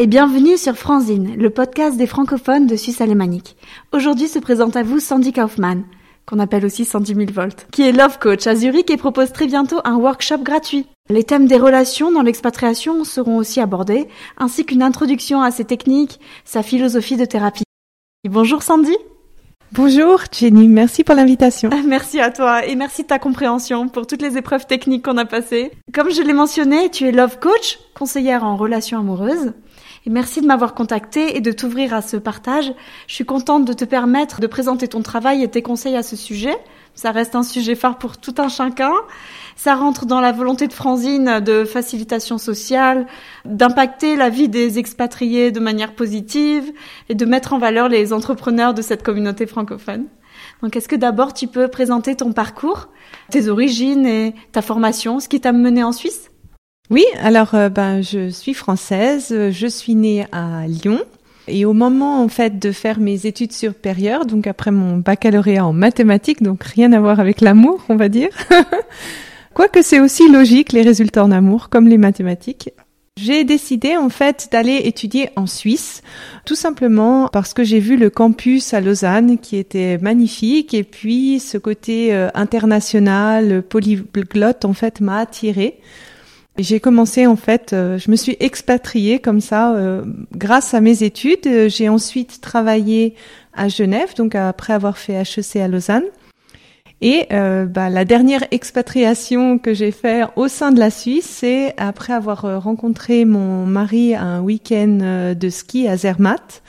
et 0.00 0.06
bienvenue 0.06 0.56
sur 0.56 0.78
Franzine, 0.78 1.36
le 1.36 1.50
podcast 1.50 1.98
des 1.98 2.06
francophones 2.06 2.66
de 2.66 2.74
Suisse 2.74 3.02
alémanique. 3.02 3.54
Aujourd'hui 3.92 4.28
se 4.28 4.38
présente 4.38 4.74
à 4.74 4.82
vous 4.82 4.98
Sandy 4.98 5.30
Kaufmann, 5.30 5.84
qu'on 6.24 6.38
appelle 6.38 6.64
aussi 6.64 6.86
Sandy 6.86 7.14
Milvolt, 7.14 7.66
qui 7.70 7.82
est 7.82 7.92
Love 7.92 8.18
Coach 8.18 8.46
à 8.46 8.54
Zurich 8.54 8.90
et 8.90 8.96
propose 8.96 9.30
très 9.30 9.46
bientôt 9.46 9.80
un 9.84 9.96
workshop 9.96 10.38
gratuit. 10.38 10.86
Les 11.10 11.22
thèmes 11.22 11.46
des 11.46 11.58
relations 11.58 12.10
dans 12.10 12.22
l'expatriation 12.22 13.04
seront 13.04 13.36
aussi 13.36 13.60
abordés, 13.60 14.08
ainsi 14.38 14.64
qu'une 14.64 14.82
introduction 14.82 15.42
à 15.42 15.50
ses 15.50 15.66
techniques, 15.66 16.18
sa 16.46 16.62
philosophie 16.62 17.18
de 17.18 17.26
thérapie. 17.26 17.64
Bonjour 18.26 18.62
Sandy 18.62 18.96
Bonjour 19.72 20.22
Jenny, 20.32 20.66
merci 20.66 21.04
pour 21.04 21.14
l'invitation. 21.14 21.70
Merci 21.86 22.20
à 22.20 22.32
toi 22.32 22.66
et 22.66 22.74
merci 22.74 23.02
de 23.02 23.06
ta 23.06 23.20
compréhension 23.20 23.88
pour 23.88 24.04
toutes 24.04 24.20
les 24.20 24.36
épreuves 24.36 24.66
techniques 24.66 25.04
qu'on 25.04 25.16
a 25.16 25.24
passées. 25.24 25.70
Comme 25.94 26.10
je 26.10 26.22
l'ai 26.22 26.32
mentionné, 26.32 26.90
tu 26.90 27.06
es 27.06 27.12
Love 27.12 27.38
Coach, 27.38 27.78
conseillère 27.94 28.42
en 28.42 28.56
relations 28.56 28.98
amoureuses. 28.98 29.52
Et 30.06 30.10
merci 30.10 30.40
de 30.40 30.46
m'avoir 30.46 30.74
contacté 30.74 31.36
et 31.36 31.40
de 31.42 31.52
t'ouvrir 31.52 31.92
à 31.92 32.00
ce 32.00 32.16
partage. 32.16 32.72
Je 33.06 33.14
suis 33.14 33.26
contente 33.26 33.66
de 33.66 33.74
te 33.74 33.84
permettre 33.84 34.40
de 34.40 34.46
présenter 34.46 34.88
ton 34.88 35.02
travail 35.02 35.42
et 35.42 35.48
tes 35.48 35.60
conseils 35.60 35.94
à 35.94 36.02
ce 36.02 36.16
sujet. 36.16 36.56
Ça 36.94 37.10
reste 37.10 37.34
un 37.34 37.42
sujet 37.42 37.74
phare 37.74 37.98
pour 37.98 38.16
tout 38.16 38.34
un 38.38 38.48
chacun. 38.48 38.92
Ça 39.56 39.74
rentre 39.74 40.06
dans 40.06 40.20
la 40.22 40.32
volonté 40.32 40.68
de 40.68 40.72
Franzine 40.72 41.40
de 41.40 41.64
facilitation 41.64 42.38
sociale, 42.38 43.06
d'impacter 43.44 44.16
la 44.16 44.30
vie 44.30 44.48
des 44.48 44.78
expatriés 44.78 45.52
de 45.52 45.60
manière 45.60 45.94
positive 45.94 46.72
et 47.10 47.14
de 47.14 47.26
mettre 47.26 47.52
en 47.52 47.58
valeur 47.58 47.90
les 47.90 48.14
entrepreneurs 48.14 48.72
de 48.72 48.80
cette 48.80 49.02
communauté 49.02 49.46
francophone. 49.46 50.06
Donc, 50.62 50.76
est-ce 50.76 50.88
que 50.88 50.96
d'abord 50.96 51.34
tu 51.34 51.46
peux 51.46 51.68
présenter 51.68 52.16
ton 52.16 52.32
parcours, 52.32 52.88
tes 53.30 53.48
origines 53.48 54.06
et 54.06 54.34
ta 54.52 54.62
formation, 54.62 55.20
ce 55.20 55.28
qui 55.28 55.42
t'a 55.42 55.52
mené 55.52 55.84
en 55.84 55.92
Suisse? 55.92 56.29
Oui, 56.90 57.04
alors 57.22 57.54
euh, 57.54 57.68
ben 57.68 58.02
je 58.02 58.30
suis 58.30 58.52
française, 58.52 59.32
je 59.50 59.66
suis 59.68 59.94
née 59.94 60.26
à 60.32 60.66
Lyon. 60.66 61.00
Et 61.46 61.64
au 61.64 61.72
moment 61.72 62.22
en 62.22 62.28
fait 62.28 62.58
de 62.58 62.72
faire 62.72 62.98
mes 62.98 63.26
études 63.26 63.52
supérieures, 63.52 64.26
donc 64.26 64.46
après 64.48 64.72
mon 64.72 64.96
baccalauréat 64.96 65.64
en 65.64 65.72
mathématiques, 65.72 66.42
donc 66.42 66.64
rien 66.64 66.92
à 66.92 67.00
voir 67.00 67.20
avec 67.20 67.40
l'amour, 67.40 67.84
on 67.88 67.96
va 67.96 68.08
dire. 68.08 68.30
Quoique 69.54 69.82
c'est 69.82 70.00
aussi 70.00 70.28
logique, 70.30 70.72
les 70.72 70.82
résultats 70.82 71.24
en 71.24 71.30
amour, 71.30 71.68
comme 71.68 71.88
les 71.88 71.98
mathématiques. 71.98 72.70
J'ai 73.16 73.44
décidé 73.44 73.96
en 73.96 74.08
fait 74.08 74.48
d'aller 74.50 74.80
étudier 74.84 75.30
en 75.36 75.46
Suisse, 75.46 76.02
tout 76.44 76.54
simplement 76.54 77.28
parce 77.28 77.52
que 77.54 77.64
j'ai 77.64 77.80
vu 77.80 77.96
le 77.96 78.10
campus 78.10 78.72
à 78.72 78.80
Lausanne 78.80 79.38
qui 79.38 79.56
était 79.56 79.98
magnifique 79.98 80.74
et 80.74 80.84
puis 80.84 81.38
ce 81.38 81.58
côté 81.58 82.14
euh, 82.14 82.30
international, 82.34 83.62
polyglotte 83.62 84.64
en 84.64 84.72
fait 84.72 85.00
m'a 85.00 85.18
attiré. 85.18 85.78
J'ai 86.58 86.80
commencé 86.80 87.26
en 87.26 87.36
fait, 87.36 87.72
euh, 87.72 87.96
je 87.96 88.10
me 88.10 88.16
suis 88.16 88.36
expatriée 88.40 89.18
comme 89.18 89.40
ça 89.40 89.74
euh, 89.74 90.04
grâce 90.36 90.74
à 90.74 90.80
mes 90.80 91.02
études. 91.02 91.68
J'ai 91.68 91.88
ensuite 91.88 92.40
travaillé 92.40 93.14
à 93.54 93.68
Genève, 93.68 94.14
donc 94.16 94.34
après 94.34 94.72
avoir 94.72 94.98
fait 94.98 95.14
HEC 95.14 95.56
à 95.56 95.68
Lausanne. 95.68 96.04
Et 97.02 97.26
euh, 97.32 97.64
bah, 97.64 97.88
la 97.88 98.04
dernière 98.04 98.44
expatriation 98.50 99.58
que 99.58 99.72
j'ai 99.72 99.90
faite 99.90 100.28
au 100.36 100.48
sein 100.48 100.70
de 100.70 100.78
la 100.78 100.90
Suisse, 100.90 101.24
c'est 101.24 101.74
après 101.78 102.12
avoir 102.12 102.44
euh, 102.44 102.58
rencontré 102.58 103.24
mon 103.24 103.64
mari 103.64 104.14
un 104.14 104.42
week-end 104.42 104.98
euh, 105.00 105.34
de 105.34 105.48
ski 105.48 105.88
à 105.88 105.96
Zermatt. 105.96 106.62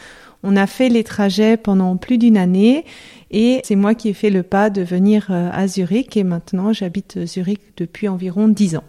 On 0.44 0.56
a 0.56 0.68
fait 0.68 0.88
les 0.88 1.04
trajets 1.04 1.58
pendant 1.58 1.98
plus 1.98 2.18
d'une 2.18 2.38
année 2.38 2.86
et 3.30 3.60
c'est 3.66 3.76
moi 3.76 3.94
qui 3.94 4.10
ai 4.10 4.14
fait 4.14 4.30
le 4.30 4.42
pas 4.42 4.70
de 4.70 4.82
venir 4.82 5.30
à 5.30 5.68
Zurich 5.68 6.18
et 6.18 6.24
maintenant 6.24 6.74
j'habite 6.74 7.28
Zurich 7.28 7.62
depuis 7.78 8.08
environ 8.08 8.48
dix 8.48 8.76
ans. 8.76 8.84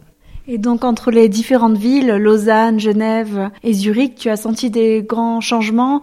Et 0.49 0.59
donc 0.59 0.85
entre 0.85 1.11
les 1.11 1.29
différentes 1.29 1.77
villes, 1.77 2.09
Lausanne, 2.09 2.81
Genève 2.81 3.51
et 3.63 3.73
Zurich, 3.73 4.17
tu 4.17 4.29
as 4.29 4.37
senti 4.37 4.71
des 4.71 5.03
grands 5.03 5.41
changements, 5.41 6.03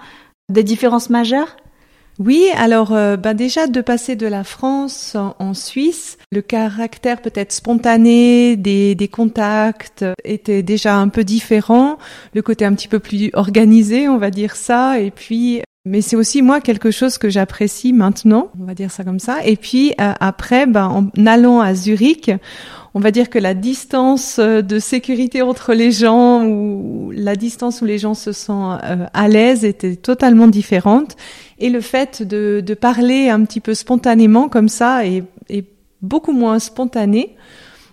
des 0.50 0.64
différences 0.64 1.10
majeures? 1.10 1.58
Oui, 2.20 2.48
alors 2.58 2.94
euh, 2.94 3.16
bah 3.16 3.34
déjà 3.34 3.68
de 3.68 3.80
passer 3.80 4.18
de 4.18 4.28
la 4.28 4.44
France 4.44 5.16
en, 5.16 5.54
Suisse, 5.54 6.18
le 6.34 6.42
caractère 6.42 7.22
peut-être 7.22 7.54
spontané 7.54 8.58
des, 8.58 8.94
des 8.94 9.08
contacts 9.08 10.04
était 10.26 10.62
déjà 10.62 10.98
un 10.98 11.08
peu 11.08 11.24
différent, 11.24 11.98
le 12.34 12.42
côté 12.42 12.66
un 12.66 12.74
petit 12.74 12.90
peu 12.90 13.00
plus 13.00 13.30
organisé, 13.34 14.10
on 14.10 14.18
va 14.18 14.32
dire 14.32 14.58
ça, 14.58 15.00
et 15.00 15.12
puis 15.12 15.62
mais 15.86 16.02
c'est 16.02 16.18
aussi 16.18 16.42
moi 16.42 16.60
quelque 16.60 16.92
chose 16.92 17.18
que 17.18 17.30
j'apprécie 17.30 17.94
maintenant, 17.94 18.50
on 18.60 18.66
va 18.66 18.74
dire 18.74 18.92
ça 18.92 19.06
comme 19.06 19.20
ça. 19.20 19.38
Et 19.46 19.56
puis 19.56 19.94
euh, 20.00 20.12
après, 20.20 20.66
ben, 20.66 20.88
en 20.88 21.26
allant 21.26 21.62
à 21.62 21.74
Zurich, 21.74 22.32
on 22.94 23.00
va 23.00 23.12
dire 23.12 23.30
que 23.30 23.40
la 23.40 23.54
distance 23.54 24.40
euh, 24.40 24.62
de 24.62 24.80
sécurité 24.80 25.42
entre 25.42 25.74
les 25.74 25.92
gens 25.92 26.46
ou 26.46 27.12
la 27.14 27.36
distance 27.36 27.82
où 27.82 27.86
les 27.86 27.98
gens 27.98 28.14
se 28.14 28.32
sentent 28.32 28.82
euh, 28.84 29.06
à 29.14 29.28
l'aise 29.28 29.64
était 29.66 29.96
totalement 29.96 30.48
différente. 30.48 31.16
Et 31.60 31.70
le 31.70 31.82
fait 31.82 32.24
de, 32.24 32.62
parler 32.80 33.30
un 33.30 33.44
petit 33.44 33.60
peu 33.60 33.74
spontanément 33.74 34.50
comme 34.50 34.70
ça 34.70 35.06
est, 35.06 35.24
beaucoup 36.02 36.32
moins 36.32 36.60
spontané. 36.60 37.36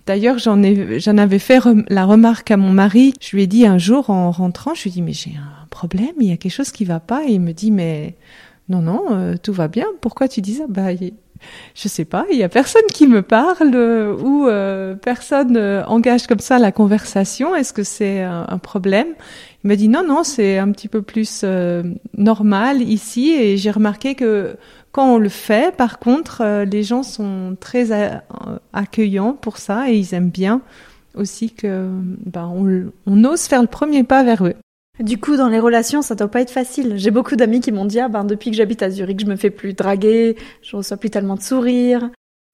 D'ailleurs, 0.06 0.38
j'en 0.38 0.62
ai, 0.62 1.00
j'en 1.00 1.18
avais 1.18 1.40
fait 1.40 1.58
la 1.88 2.04
remarque 2.04 2.52
à 2.52 2.56
mon 2.56 2.70
mari. 2.70 3.12
Je 3.20 3.34
lui 3.34 3.42
ai 3.42 3.46
dit 3.48 3.66
un 3.66 3.78
jour 3.78 4.10
en 4.10 4.30
rentrant, 4.30 4.74
je 4.74 4.84
lui 4.84 4.90
ai 4.90 4.92
dit 4.92 5.02
mais 5.02 5.12
j'ai 5.12 5.32
un 5.32 5.66
problème, 5.70 6.12
il 6.20 6.28
y 6.28 6.32
a 6.32 6.36
quelque 6.36 6.52
chose 6.52 6.70
qui 6.70 6.84
va 6.84 7.00
pas. 7.00 7.24
Et 7.24 7.32
il 7.32 7.40
me 7.40 7.52
dit 7.52 7.72
mais 7.72 8.14
non 8.68 8.80
non, 8.80 9.02
euh, 9.10 9.34
tout 9.42 9.52
va 9.52 9.66
bien. 9.66 9.86
Pourquoi 10.00 10.28
tu 10.28 10.40
dis 10.40 10.54
ça? 10.54 10.66
Bah 10.68 10.92
je 11.74 11.88
sais 11.88 12.04
pas, 12.04 12.26
il 12.30 12.38
y 12.38 12.42
a 12.42 12.48
personne 12.48 12.86
qui 12.92 13.06
me 13.06 13.22
parle 13.22 13.72
euh, 13.74 14.16
ou 14.16 14.46
euh, 14.46 14.94
personne 14.94 15.56
euh, 15.56 15.84
engage 15.86 16.26
comme 16.26 16.40
ça 16.40 16.58
la 16.58 16.72
conversation. 16.72 17.54
Est-ce 17.54 17.72
que 17.72 17.82
c'est 17.82 18.22
un, 18.22 18.58
problème? 18.58 19.08
Il 19.64 19.68
m'a 19.68 19.76
dit 19.76 19.88
non, 19.88 20.04
non, 20.06 20.24
c'est 20.24 20.58
un 20.58 20.70
petit 20.72 20.88
peu 20.88 21.02
plus 21.02 21.44
normal 22.16 22.82
ici. 22.82 23.30
Et 23.30 23.56
j'ai 23.56 23.70
remarqué 23.70 24.14
que 24.14 24.56
quand 24.92 25.14
on 25.14 25.18
le 25.18 25.28
fait, 25.28 25.74
par 25.74 25.98
contre, 25.98 26.64
les 26.64 26.82
gens 26.82 27.02
sont 27.02 27.56
très 27.60 27.88
accueillants 28.72 29.34
pour 29.34 29.58
ça 29.58 29.90
et 29.90 29.96
ils 29.96 30.14
aiment 30.14 30.30
bien 30.30 30.62
aussi 31.14 31.50
que 31.50 31.88
ben, 32.26 32.50
on, 32.54 32.90
on 33.06 33.24
ose 33.24 33.42
faire 33.42 33.62
le 33.62 33.68
premier 33.68 34.04
pas 34.04 34.22
vers 34.22 34.46
eux. 34.46 34.54
Du 35.00 35.18
coup, 35.18 35.36
dans 35.36 35.48
les 35.48 35.60
relations, 35.60 36.00
ça 36.00 36.14
doit 36.14 36.28
pas 36.28 36.40
être 36.40 36.50
facile. 36.50 36.94
J'ai 36.96 37.10
beaucoup 37.10 37.36
d'amis 37.36 37.60
qui 37.60 37.70
m'ont 37.70 37.84
dit, 37.84 38.00
ah 38.00 38.08
ben, 38.08 38.24
depuis 38.24 38.50
que 38.50 38.56
j'habite 38.56 38.82
à 38.82 38.90
Zurich, 38.90 39.20
je 39.20 39.26
me 39.26 39.36
fais 39.36 39.50
plus 39.50 39.74
draguer, 39.74 40.36
je 40.62 40.76
reçois 40.76 40.96
plus 40.96 41.10
tellement 41.10 41.34
de 41.34 41.42
sourires. 41.42 42.08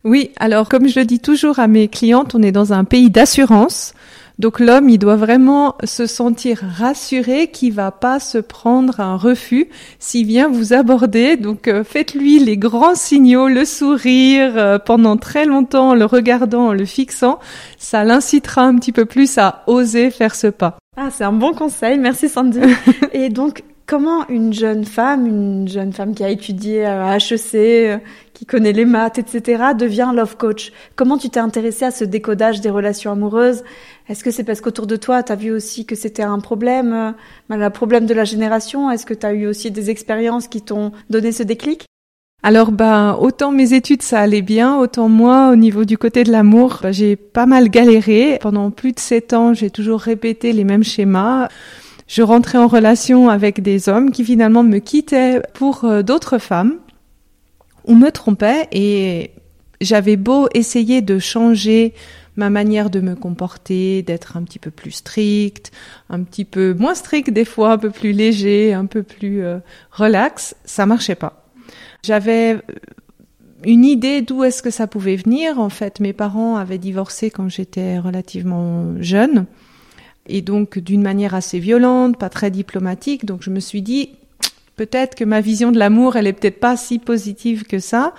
Oui, 0.04 0.32
alors, 0.40 0.68
comme 0.68 0.88
je 0.88 0.98
le 0.98 1.06
dis 1.06 1.20
toujours 1.20 1.60
à 1.60 1.68
mes 1.68 1.86
clientes, 1.86 2.34
on 2.34 2.42
est 2.42 2.50
dans 2.50 2.72
un 2.72 2.82
pays 2.82 3.10
d'assurance. 3.10 3.94
Donc 4.40 4.58
l'homme, 4.58 4.88
il 4.88 4.98
doit 4.98 5.14
vraiment 5.14 5.76
se 5.84 6.06
sentir 6.06 6.64
rassuré 6.76 7.48
qu'il 7.48 7.74
va 7.74 7.92
pas 7.92 8.18
se 8.18 8.38
prendre 8.38 8.98
un 8.98 9.16
refus 9.16 9.68
s'il 10.00 10.26
vient 10.26 10.48
vous 10.48 10.72
aborder. 10.72 11.36
Donc 11.36 11.68
euh, 11.68 11.84
faites-lui 11.84 12.40
les 12.40 12.56
grands 12.56 12.96
signaux, 12.96 13.46
le 13.46 13.64
sourire 13.64 14.54
euh, 14.56 14.78
pendant 14.80 15.16
très 15.16 15.44
longtemps, 15.44 15.94
le 15.94 16.06
regardant, 16.06 16.72
le 16.72 16.86
fixant. 16.86 17.38
Ça 17.78 18.02
l'incitera 18.02 18.62
un 18.62 18.74
petit 18.76 18.90
peu 18.90 19.04
plus 19.04 19.38
à 19.38 19.62
oser 19.68 20.10
faire 20.10 20.34
ce 20.34 20.48
pas. 20.48 20.78
Ah, 20.94 21.08
c'est 21.10 21.24
un 21.24 21.32
bon 21.32 21.54
conseil, 21.54 21.98
merci 21.98 22.28
Sandy. 22.28 22.60
Et 23.14 23.30
donc, 23.30 23.64
comment 23.86 24.28
une 24.28 24.52
jeune 24.52 24.84
femme, 24.84 25.26
une 25.26 25.66
jeune 25.66 25.90
femme 25.90 26.14
qui 26.14 26.22
a 26.22 26.28
étudié 26.28 26.84
à 26.84 27.16
HEC, 27.16 27.54
euh, 27.54 27.98
qui 28.34 28.44
connaît 28.44 28.72
les 28.72 28.84
maths, 28.84 29.18
etc., 29.18 29.72
devient 29.74 30.12
love 30.14 30.36
coach? 30.36 30.70
Comment 30.94 31.16
tu 31.16 31.30
t'es 31.30 31.40
intéressée 31.40 31.86
à 31.86 31.90
ce 31.90 32.04
décodage 32.04 32.60
des 32.60 32.68
relations 32.68 33.10
amoureuses? 33.10 33.64
Est-ce 34.10 34.22
que 34.22 34.30
c'est 34.30 34.44
parce 34.44 34.60
qu'autour 34.60 34.86
de 34.86 34.96
toi, 34.96 35.22
tu 35.22 35.32
as 35.32 35.36
vu 35.36 35.50
aussi 35.50 35.86
que 35.86 35.94
c'était 35.94 36.24
un 36.24 36.40
problème, 36.40 36.92
euh, 36.92 37.12
un 37.48 37.70
problème 37.70 38.04
de 38.04 38.12
la 38.12 38.24
génération? 38.24 38.90
Est-ce 38.90 39.06
que 39.06 39.14
tu 39.14 39.24
as 39.24 39.32
eu 39.32 39.46
aussi 39.46 39.70
des 39.70 39.88
expériences 39.88 40.46
qui 40.46 40.60
t'ont 40.60 40.92
donné 41.08 41.32
ce 41.32 41.42
déclic? 41.42 41.86
Alors 42.44 42.72
ben 42.72 43.16
autant 43.20 43.52
mes 43.52 43.72
études 43.72 44.02
ça 44.02 44.20
allait 44.20 44.42
bien, 44.42 44.76
autant 44.76 45.08
moi 45.08 45.50
au 45.52 45.56
niveau 45.56 45.84
du 45.84 45.96
côté 45.96 46.24
de 46.24 46.32
l'amour, 46.32 46.80
ben, 46.82 46.92
j'ai 46.92 47.14
pas 47.14 47.46
mal 47.46 47.68
galéré. 47.68 48.38
Pendant 48.40 48.70
plus 48.72 48.92
de 48.92 48.98
sept 48.98 49.32
ans, 49.32 49.54
j'ai 49.54 49.70
toujours 49.70 50.00
répété 50.00 50.52
les 50.52 50.64
mêmes 50.64 50.82
schémas. 50.82 51.48
Je 52.08 52.22
rentrais 52.22 52.58
en 52.58 52.66
relation 52.66 53.28
avec 53.28 53.62
des 53.62 53.88
hommes 53.88 54.10
qui 54.10 54.24
finalement 54.24 54.64
me 54.64 54.78
quittaient 54.78 55.40
pour 55.54 55.84
euh, 55.84 56.02
d'autres 56.02 56.38
femmes 56.38 56.78
ou 57.86 57.94
me 57.94 58.10
trompaient 58.10 58.68
et 58.72 59.30
j'avais 59.80 60.16
beau 60.16 60.48
essayer 60.52 61.00
de 61.00 61.18
changer 61.20 61.94
ma 62.36 62.50
manière 62.50 62.90
de 62.90 63.00
me 63.00 63.14
comporter, 63.14 64.02
d'être 64.02 64.36
un 64.36 64.42
petit 64.42 64.58
peu 64.58 64.70
plus 64.70 64.90
stricte, 64.90 65.70
un 66.10 66.22
petit 66.22 66.44
peu 66.44 66.74
moins 66.74 66.94
strict 66.94 67.30
des 67.30 67.44
fois, 67.44 67.72
un 67.72 67.78
peu 67.78 67.90
plus 67.90 68.12
léger, 68.12 68.72
un 68.72 68.86
peu 68.86 69.02
plus 69.02 69.44
euh, 69.44 69.58
relax, 69.92 70.56
ça 70.64 70.86
marchait 70.86 71.14
pas. 71.14 71.41
J'avais 72.04 72.58
une 73.64 73.84
idée 73.84 74.22
d'où 74.22 74.42
est-ce 74.42 74.60
que 74.60 74.70
ça 74.70 74.88
pouvait 74.88 75.14
venir. 75.14 75.60
En 75.60 75.68
fait, 75.68 76.00
mes 76.00 76.12
parents 76.12 76.56
avaient 76.56 76.78
divorcé 76.78 77.30
quand 77.30 77.48
j'étais 77.48 77.98
relativement 77.98 79.00
jeune. 79.00 79.46
Et 80.26 80.42
donc, 80.42 80.78
d'une 80.78 81.02
manière 81.02 81.34
assez 81.34 81.60
violente, 81.60 82.18
pas 82.18 82.28
très 82.28 82.50
diplomatique. 82.50 83.24
Donc, 83.24 83.42
je 83.42 83.50
me 83.50 83.60
suis 83.60 83.82
dit, 83.82 84.10
peut-être 84.74 85.14
que 85.14 85.24
ma 85.24 85.40
vision 85.40 85.70
de 85.70 85.78
l'amour, 85.78 86.16
elle 86.16 86.26
est 86.26 86.32
peut-être 86.32 86.58
pas 86.58 86.76
si 86.76 86.98
positive 86.98 87.64
que 87.64 87.78
ça. 87.78 88.14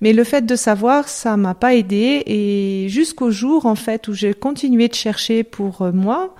Mais 0.00 0.14
le 0.14 0.24
fait 0.24 0.46
de 0.46 0.56
savoir, 0.56 1.08
ça 1.08 1.36
m'a 1.36 1.54
pas 1.54 1.74
aidé. 1.74 2.22
Et 2.24 2.86
jusqu'au 2.88 3.30
jour, 3.30 3.66
en 3.66 3.74
fait, 3.74 4.08
où 4.08 4.14
j'ai 4.14 4.32
continué 4.32 4.88
de 4.88 4.94
chercher 4.94 5.44
pour 5.44 5.82
euh, 5.82 5.92
moi, 5.92 6.34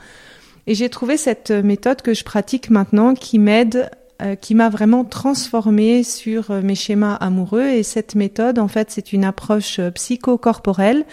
Et 0.66 0.74
j'ai 0.74 0.88
trouvé 0.88 1.16
cette 1.18 1.50
méthode 1.50 2.00
que 2.00 2.14
je 2.14 2.24
pratique 2.24 2.70
maintenant 2.70 3.14
qui 3.14 3.38
m'aide 3.38 3.76
euh, 3.76 4.05
qui 4.40 4.54
m'a 4.54 4.68
vraiment 4.68 5.04
transformée 5.04 6.02
sur 6.02 6.50
euh, 6.50 6.62
mes 6.62 6.74
schémas 6.74 7.14
amoureux. 7.14 7.66
Et 7.66 7.82
cette 7.82 8.14
méthode, 8.14 8.58
en 8.58 8.68
fait, 8.68 8.90
c'est 8.90 9.12
une 9.12 9.24
approche 9.24 9.78
euh, 9.78 9.90
psychocorporelle 9.90 11.04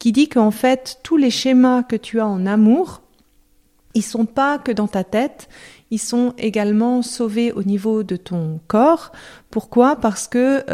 qui 0.00 0.12
dit 0.12 0.28
qu'en 0.28 0.50
fait, 0.50 0.98
tous 1.02 1.16
les 1.16 1.30
schémas 1.30 1.82
que 1.82 1.96
tu 1.96 2.20
as 2.20 2.26
en 2.26 2.46
amour, 2.46 3.02
ils 3.94 4.02
sont 4.02 4.26
pas 4.26 4.58
que 4.58 4.72
dans 4.72 4.88
ta 4.88 5.04
tête, 5.04 5.48
ils 5.90 5.98
sont 5.98 6.34
également 6.38 7.02
sauvés 7.02 7.52
au 7.52 7.62
niveau 7.62 8.02
de 8.02 8.16
ton 8.16 8.60
corps. 8.68 9.12
Pourquoi? 9.50 9.96
Parce 9.96 10.28
que 10.28 10.64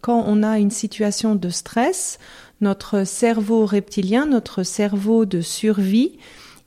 quand 0.00 0.24
on 0.26 0.42
a 0.42 0.58
une 0.58 0.70
situation 0.70 1.34
de 1.34 1.50
stress, 1.50 2.18
notre 2.60 3.04
cerveau 3.04 3.66
reptilien, 3.66 4.26
notre 4.26 4.62
cerveau 4.62 5.24
de 5.24 5.40
survie, 5.40 6.18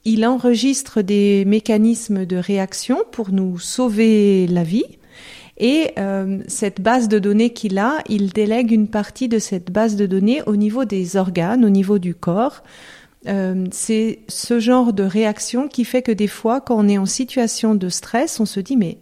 il 0.05 0.25
enregistre 0.25 1.01
des 1.01 1.45
mécanismes 1.45 2.25
de 2.25 2.37
réaction 2.37 2.99
pour 3.11 3.31
nous 3.31 3.59
sauver 3.59 4.47
la 4.47 4.63
vie. 4.63 4.85
Et 5.57 5.91
euh, 5.99 6.39
cette 6.47 6.81
base 6.81 7.07
de 7.07 7.19
données 7.19 7.51
qu'il 7.51 7.77
a, 7.77 7.99
il 8.09 8.33
délègue 8.33 8.71
une 8.71 8.87
partie 8.87 9.27
de 9.27 9.37
cette 9.37 9.71
base 9.71 9.95
de 9.95 10.07
données 10.07 10.41
au 10.47 10.55
niveau 10.55 10.85
des 10.85 11.17
organes, 11.17 11.63
au 11.63 11.69
niveau 11.69 11.99
du 11.99 12.15
corps. 12.15 12.63
Euh, 13.27 13.67
c'est 13.71 14.19
ce 14.27 14.59
genre 14.59 14.93
de 14.93 15.03
réaction 15.03 15.67
qui 15.67 15.85
fait 15.85 16.01
que 16.01 16.11
des 16.11 16.27
fois, 16.27 16.61
quand 16.61 16.77
on 16.77 16.87
est 16.87 16.97
en 16.97 17.05
situation 17.05 17.75
de 17.75 17.89
stress, 17.89 18.39
on 18.39 18.45
se 18.45 18.59
dit 18.59 18.77
mais 18.77 18.97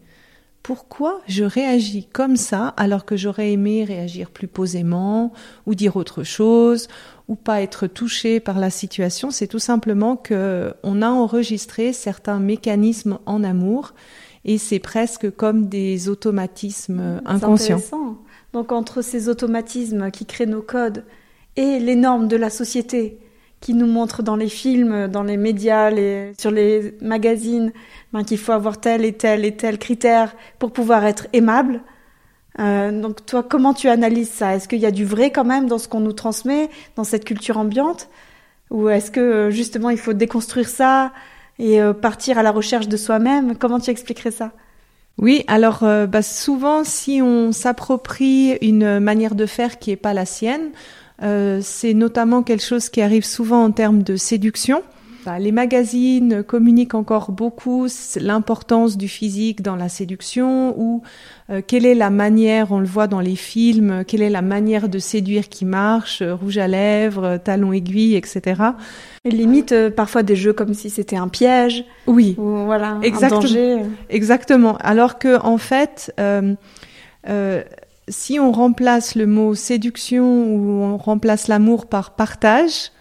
pourquoi 0.69 1.19
je 1.27 1.43
réagis 1.43 2.05
comme 2.13 2.35
ça 2.35 2.75
alors 2.77 3.03
que 3.03 3.17
j'aurais 3.17 3.53
aimé 3.53 3.83
réagir 3.83 4.29
plus 4.29 4.47
posément 4.47 5.33
ou 5.65 5.73
dire 5.73 5.95
autre 5.95 6.21
chose 6.21 6.89
ou 7.27 7.33
pas 7.33 7.63
être 7.63 7.87
touché 7.87 8.39
par 8.39 8.59
la 8.59 8.69
situation, 8.69 9.31
c'est 9.31 9.47
tout 9.47 9.57
simplement 9.57 10.15
que 10.15 10.71
on 10.83 11.01
a 11.01 11.09
enregistré 11.09 11.91
certains 11.91 12.39
mécanismes 12.39 13.17
en 13.25 13.43
amour 13.43 13.95
et 14.45 14.59
c'est 14.59 14.77
presque 14.77 15.31
comme 15.31 15.69
des 15.69 16.07
automatismes 16.07 17.19
inconscients. 17.25 17.81
Donc 18.53 18.71
entre 18.71 19.01
ces 19.01 19.27
automatismes 19.27 20.11
qui 20.11 20.27
créent 20.27 20.45
nos 20.45 20.61
codes 20.61 21.03
et 21.55 21.79
les 21.79 21.95
normes 21.95 22.27
de 22.27 22.37
la 22.37 22.51
société 22.51 23.17
qui 23.61 23.73
nous 23.73 23.87
montrent 23.87 24.23
dans 24.23 24.35
les 24.35 24.49
films, 24.49 25.07
dans 25.07 25.23
les 25.23 25.37
médias, 25.37 25.91
sur 26.37 26.51
les 26.51 26.95
magazines, 27.01 27.71
ben, 28.13 28.23
qu'il 28.23 28.37
faut 28.37 28.53
avoir 28.53 28.79
tel 28.79 29.03
et 29.03 29.13
tel 29.13 29.45
et 29.45 29.55
tel 29.55 29.77
critère 29.77 30.35
pour 30.59 30.71
pouvoir 30.71 31.05
être 31.05 31.27
aimable. 31.33 31.81
Euh, 32.59 33.01
donc 33.01 33.25
toi, 33.25 33.43
comment 33.43 33.73
tu 33.73 33.87
analyses 33.87 34.31
ça? 34.31 34.55
Est-ce 34.55 34.67
qu'il 34.67 34.79
y 34.79 34.85
a 34.85 34.91
du 34.91 35.05
vrai 35.05 35.31
quand 35.31 35.45
même 35.45 35.67
dans 35.67 35.77
ce 35.77 35.87
qu'on 35.87 35.99
nous 35.99 36.13
transmet, 36.13 36.69
dans 36.95 37.03
cette 37.03 37.25
culture 37.25 37.57
ambiante? 37.57 38.09
Ou 38.69 38.89
est-ce 38.89 39.11
que 39.11 39.19
euh, 39.19 39.51
justement 39.51 39.89
il 39.89 39.97
faut 39.97 40.13
déconstruire 40.13 40.67
ça 40.67 41.11
et 41.57 41.81
euh, 41.81 41.93
partir 41.93 42.37
à 42.37 42.43
la 42.43 42.51
recherche 42.51 42.87
de 42.87 42.97
soi-même? 42.97 43.55
Comment 43.57 43.79
tu 43.79 43.91
expliquerais 43.91 44.31
ça? 44.31 44.51
Oui, 45.17 45.43
alors 45.47 45.83
bah, 46.07 46.21
souvent 46.21 46.85
si 46.85 47.21
on 47.21 47.51
s'approprie 47.51 48.57
une 48.61 48.99
manière 48.99 49.35
de 49.35 49.45
faire 49.45 49.77
qui 49.77 49.91
est 49.91 49.97
pas 49.97 50.13
la 50.13 50.25
sienne, 50.25 50.69
c'est 51.21 51.93
notamment 51.93 52.43
quelque 52.43 52.63
chose 52.63 52.89
qui 52.89 53.01
arrive 53.01 53.25
souvent 53.25 53.63
en 53.63 53.71
termes 53.71 54.03
de 54.03 54.15
séduction. 54.15 54.83
Bah, 55.25 55.37
les 55.37 55.51
magazines 55.51 56.43
communiquent 56.43 56.95
encore 56.95 57.31
beaucoup 57.31 57.87
l'importance 58.15 58.97
du 58.97 59.09
physique 59.09 59.61
dans 59.61 59.75
la 59.75 59.89
séduction 59.89 60.73
ou 60.79 61.03
euh, 61.49 61.61
quelle 61.65 61.85
est 61.85 61.95
la 61.95 62.09
manière, 62.09 62.71
on 62.71 62.79
le 62.79 62.85
voit 62.85 63.07
dans 63.07 63.19
les 63.19 63.35
films, 63.35 64.05
quelle 64.07 64.21
est 64.21 64.29
la 64.29 64.41
manière 64.41 64.87
de 64.87 64.97
séduire 64.97 65.49
qui 65.49 65.65
marche, 65.65 66.21
euh, 66.21 66.33
rouge 66.35 66.57
à 66.57 66.67
lèvres, 66.67 67.23
euh, 67.25 67.37
talons 67.37 67.73
aiguilles, 67.73 68.15
etc. 68.15 68.61
Et 69.25 69.31
limite 69.31 69.89
parfois 69.89 70.23
des 70.23 70.37
jeux 70.37 70.53
comme 70.53 70.73
si 70.73 70.89
c'était 70.89 71.17
un 71.17 71.27
piège. 71.27 71.83
Oui, 72.07 72.35
ou, 72.37 72.63
voilà, 72.63 72.97
exactement. 73.03 73.41
Un 73.41 73.43
danger. 73.43 73.77
Exactement. 74.09 74.77
Alors 74.77 75.19
que 75.19 75.37
en 75.41 75.57
fait, 75.57 76.13
si 78.09 78.39
on 78.39 78.51
remplace 78.51 79.15
le 79.15 79.27
mot 79.27 79.55
séduction 79.55 80.53
ou 80.53 80.81
on 80.83 80.97
remplace 80.97 81.47
l'amour 81.47 81.85
par 81.85 82.15
partage, 82.15 82.91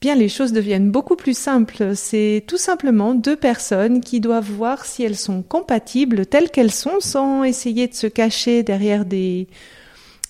bien 0.00 0.14
les 0.14 0.28
choses 0.28 0.52
deviennent 0.52 0.90
beaucoup 0.90 1.16
plus 1.16 1.36
simples. 1.36 1.94
C'est 1.94 2.44
tout 2.46 2.58
simplement 2.58 3.14
deux 3.14 3.36
personnes 3.36 4.00
qui 4.00 4.20
doivent 4.20 4.50
voir 4.50 4.84
si 4.84 5.02
elles 5.02 5.16
sont 5.16 5.42
compatibles 5.42 6.26
telles 6.26 6.50
qu'elles 6.50 6.72
sont 6.72 7.00
sans 7.00 7.44
essayer 7.44 7.88
de 7.88 7.94
se 7.94 8.06
cacher 8.06 8.62
derrière 8.62 9.04
des, 9.04 9.48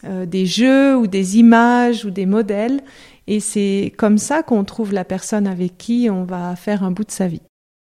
euh, 0.04 0.26
des 0.26 0.46
jeux 0.46 0.96
ou 0.96 1.06
des 1.06 1.38
images 1.38 2.04
ou 2.04 2.10
des 2.10 2.26
modèles. 2.26 2.80
Et 3.26 3.40
c'est 3.40 3.92
comme 3.96 4.18
ça 4.18 4.42
qu'on 4.42 4.64
trouve 4.64 4.92
la 4.92 5.04
personne 5.04 5.46
avec 5.46 5.78
qui 5.78 6.08
on 6.10 6.24
va 6.24 6.56
faire 6.56 6.82
un 6.82 6.90
bout 6.90 7.04
de 7.04 7.10
sa 7.10 7.28
vie. 7.28 7.42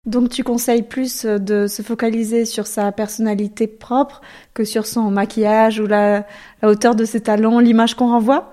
Donc 0.06 0.30
tu 0.30 0.44
conseilles 0.44 0.84
plus 0.84 1.26
de 1.26 1.68
se 1.68 1.82
focaliser 1.82 2.46
sur 2.46 2.68
sa 2.68 2.92
personnalité 2.92 3.68
propre 3.68 4.22
que 4.54 4.64
sur 4.64 4.86
son 4.86 5.12
maquillage 5.12 5.80
ou 5.80 5.88
la, 5.88 6.26
la 6.62 6.70
hauteur 6.70 6.96
de 6.96 7.04
ses 7.06 7.22
talons, 7.22 7.60
l'image 7.60 7.96
qu'on 7.96 8.08
renvoie? 8.08 8.52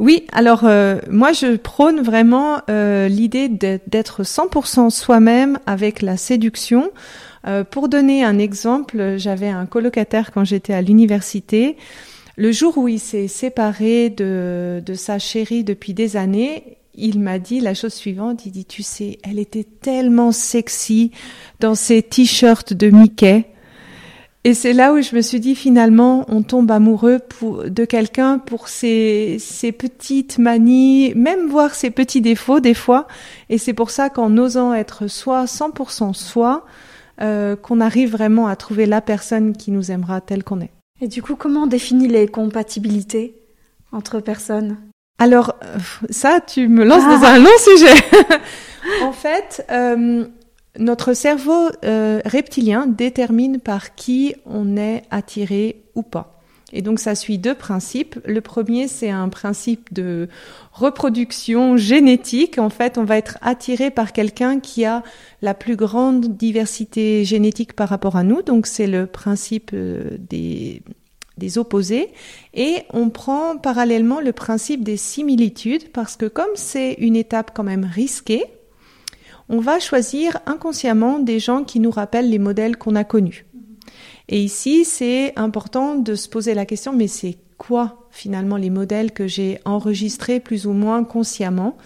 Oui, 0.00 0.26
alors 0.32 0.64
euh, 0.64 1.00
moi 1.10 1.32
je 1.32 1.56
prône 1.56 2.00
vraiment 2.00 2.60
euh, 2.70 3.08
l'idée 3.08 3.48
d'être 3.48 4.22
100% 4.22 4.90
soi-même 4.90 5.58
avec 5.66 6.02
la 6.02 6.16
séduction. 6.16 6.90
Euh, 7.46 7.64
pour 7.64 7.88
donner 7.88 8.24
un 8.24 8.38
exemple, 8.38 9.14
j'avais 9.16 9.48
un 9.48 9.66
colocataire 9.66 10.30
quand 10.32 10.44
j'étais 10.44 10.74
à 10.74 10.82
l'université. 10.82 11.76
Le 12.36 12.52
jour 12.52 12.78
où 12.78 12.86
il 12.86 13.00
s'est 13.00 13.26
séparé 13.26 14.10
de, 14.10 14.80
de 14.84 14.94
sa 14.94 15.18
chérie 15.18 15.64
depuis 15.64 15.94
des 15.94 16.16
années, 16.16 16.78
il 16.98 17.20
m'a 17.20 17.38
dit 17.38 17.60
la 17.60 17.74
chose 17.74 17.94
suivante, 17.94 18.44
il 18.46 18.52
dit, 18.52 18.64
tu 18.64 18.82
sais, 18.82 19.18
elle 19.22 19.38
était 19.38 19.64
tellement 19.64 20.32
sexy 20.32 21.12
dans 21.60 21.74
ses 21.74 22.02
t-shirts 22.02 22.72
de 22.72 22.90
Mickey. 22.90 23.46
Et 24.44 24.54
c'est 24.54 24.72
là 24.72 24.92
où 24.92 25.02
je 25.02 25.14
me 25.14 25.20
suis 25.20 25.40
dit 25.40 25.54
finalement, 25.54 26.24
on 26.28 26.42
tombe 26.42 26.70
amoureux 26.70 27.18
pour, 27.18 27.64
de 27.64 27.84
quelqu'un 27.84 28.38
pour 28.38 28.68
ses, 28.68 29.38
petites 29.76 30.38
manies, 30.38 31.12
même 31.14 31.48
voir 31.48 31.74
ses 31.74 31.90
petits 31.90 32.20
défauts 32.20 32.60
des 32.60 32.74
fois. 32.74 33.08
Et 33.50 33.58
c'est 33.58 33.74
pour 33.74 33.90
ça 33.90 34.10
qu'en 34.10 34.36
osant 34.36 34.72
être 34.72 35.06
soi, 35.08 35.44
100% 35.44 36.14
soi, 36.14 36.64
euh, 37.20 37.56
qu'on 37.56 37.80
arrive 37.80 38.12
vraiment 38.12 38.46
à 38.46 38.56
trouver 38.56 38.86
la 38.86 39.00
personne 39.00 39.56
qui 39.56 39.70
nous 39.70 39.90
aimera 39.90 40.20
telle 40.20 40.44
qu'on 40.44 40.60
est. 40.60 40.70
Et 41.00 41.08
du 41.08 41.20
coup, 41.20 41.36
comment 41.36 41.64
on 41.64 41.66
définit 41.66 42.08
les 42.08 42.26
compatibilités 42.26 43.34
entre 43.92 44.20
personnes? 44.20 44.76
Alors, 45.18 45.56
euh, 45.64 45.78
ça, 46.10 46.40
tu 46.40 46.68
me 46.68 46.84
lances 46.84 47.04
dans 47.04 47.26
ah. 47.26 47.34
un 47.34 47.38
long 47.38 47.58
sujet. 47.58 47.94
en 49.02 49.12
fait, 49.12 49.66
euh, 49.70 50.26
notre 50.78 51.12
cerveau 51.12 51.70
euh, 51.84 52.20
reptilien 52.24 52.86
détermine 52.86 53.58
par 53.58 53.96
qui 53.96 54.36
on 54.46 54.76
est 54.76 55.02
attiré 55.10 55.82
ou 55.96 56.02
pas. 56.02 56.34
Et 56.70 56.82
donc 56.82 57.00
ça 57.00 57.14
suit 57.14 57.38
deux 57.38 57.54
principes. 57.54 58.20
Le 58.26 58.42
premier, 58.42 58.88
c'est 58.88 59.08
un 59.08 59.30
principe 59.30 59.92
de 59.92 60.28
reproduction 60.72 61.78
génétique. 61.78 62.58
En 62.58 62.68
fait, 62.68 62.98
on 62.98 63.04
va 63.04 63.16
être 63.16 63.38
attiré 63.40 63.90
par 63.90 64.12
quelqu'un 64.12 64.60
qui 64.60 64.84
a 64.84 65.02
la 65.40 65.54
plus 65.54 65.76
grande 65.76 66.36
diversité 66.36 67.24
génétique 67.24 67.72
par 67.72 67.88
rapport 67.88 68.16
à 68.16 68.22
nous. 68.22 68.42
Donc 68.42 68.66
c'est 68.66 68.86
le 68.86 69.06
principe 69.06 69.74
des, 69.74 70.82
des 71.38 71.58
opposés. 71.58 72.08
Et 72.54 72.82
on 72.92 73.10
prend 73.10 73.56
parallèlement 73.56 74.20
le 74.20 74.32
principe 74.32 74.84
des 74.84 74.96
similitudes 74.96 75.90
parce 75.92 76.16
que 76.16 76.26
comme 76.26 76.54
c'est 76.54 76.94
une 76.94 77.16
étape 77.16 77.52
quand 77.54 77.64
même 77.64 77.84
risquée, 77.84 78.44
on 79.48 79.60
va 79.60 79.80
choisir 79.80 80.38
inconsciemment 80.46 81.18
des 81.18 81.38
gens 81.38 81.64
qui 81.64 81.80
nous 81.80 81.90
rappellent 81.90 82.28
les 82.28 82.38
modèles 82.38 82.76
qu'on 82.76 82.94
a 82.96 83.04
connus. 83.04 83.46
Et 84.28 84.42
ici, 84.42 84.84
c'est 84.84 85.32
important 85.38 85.94
de 85.94 86.14
se 86.14 86.28
poser 86.28 86.52
la 86.52 86.66
question, 86.66 86.92
mais 86.92 87.08
c'est 87.08 87.38
quoi 87.56 88.08
finalement 88.10 88.56
les 88.56 88.70
modèles 88.70 89.12
que 89.12 89.26
j'ai 89.26 89.58
enregistrés 89.64 90.38
plus 90.38 90.66
ou 90.66 90.72
moins 90.72 91.02
consciemment? 91.02 91.76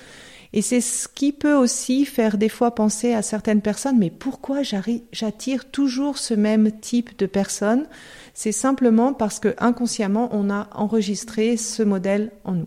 Et 0.53 0.63
c'est 0.63 0.81
ce 0.81 1.09
qui 1.09 1.33
peut 1.33 1.55
aussi 1.55 2.05
faire 2.05 2.37
des 2.37 2.49
fois 2.49 2.75
penser 2.75 3.15
à 3.15 3.23
certaines 3.23 3.63
personnes, 3.63 3.99
mais 3.99 4.11
pourquoi 4.11 4.63
j'attire 4.63 5.71
toujours 5.71 6.19
ce 6.19 6.35
même 6.35 6.71
type 6.81 7.19
de 7.19 7.27
personnes? 7.27 7.87
C'est 8.35 8.53
simplement 8.53 9.13
parce 9.13 9.39
que 9.39 9.55
inconsciemment, 9.59 10.29
on 10.33 10.51
a 10.51 10.69
enregistré 10.75 11.57
ce 11.57 11.83
modèle 11.83 12.33
en 12.45 12.53
nous. 12.53 12.67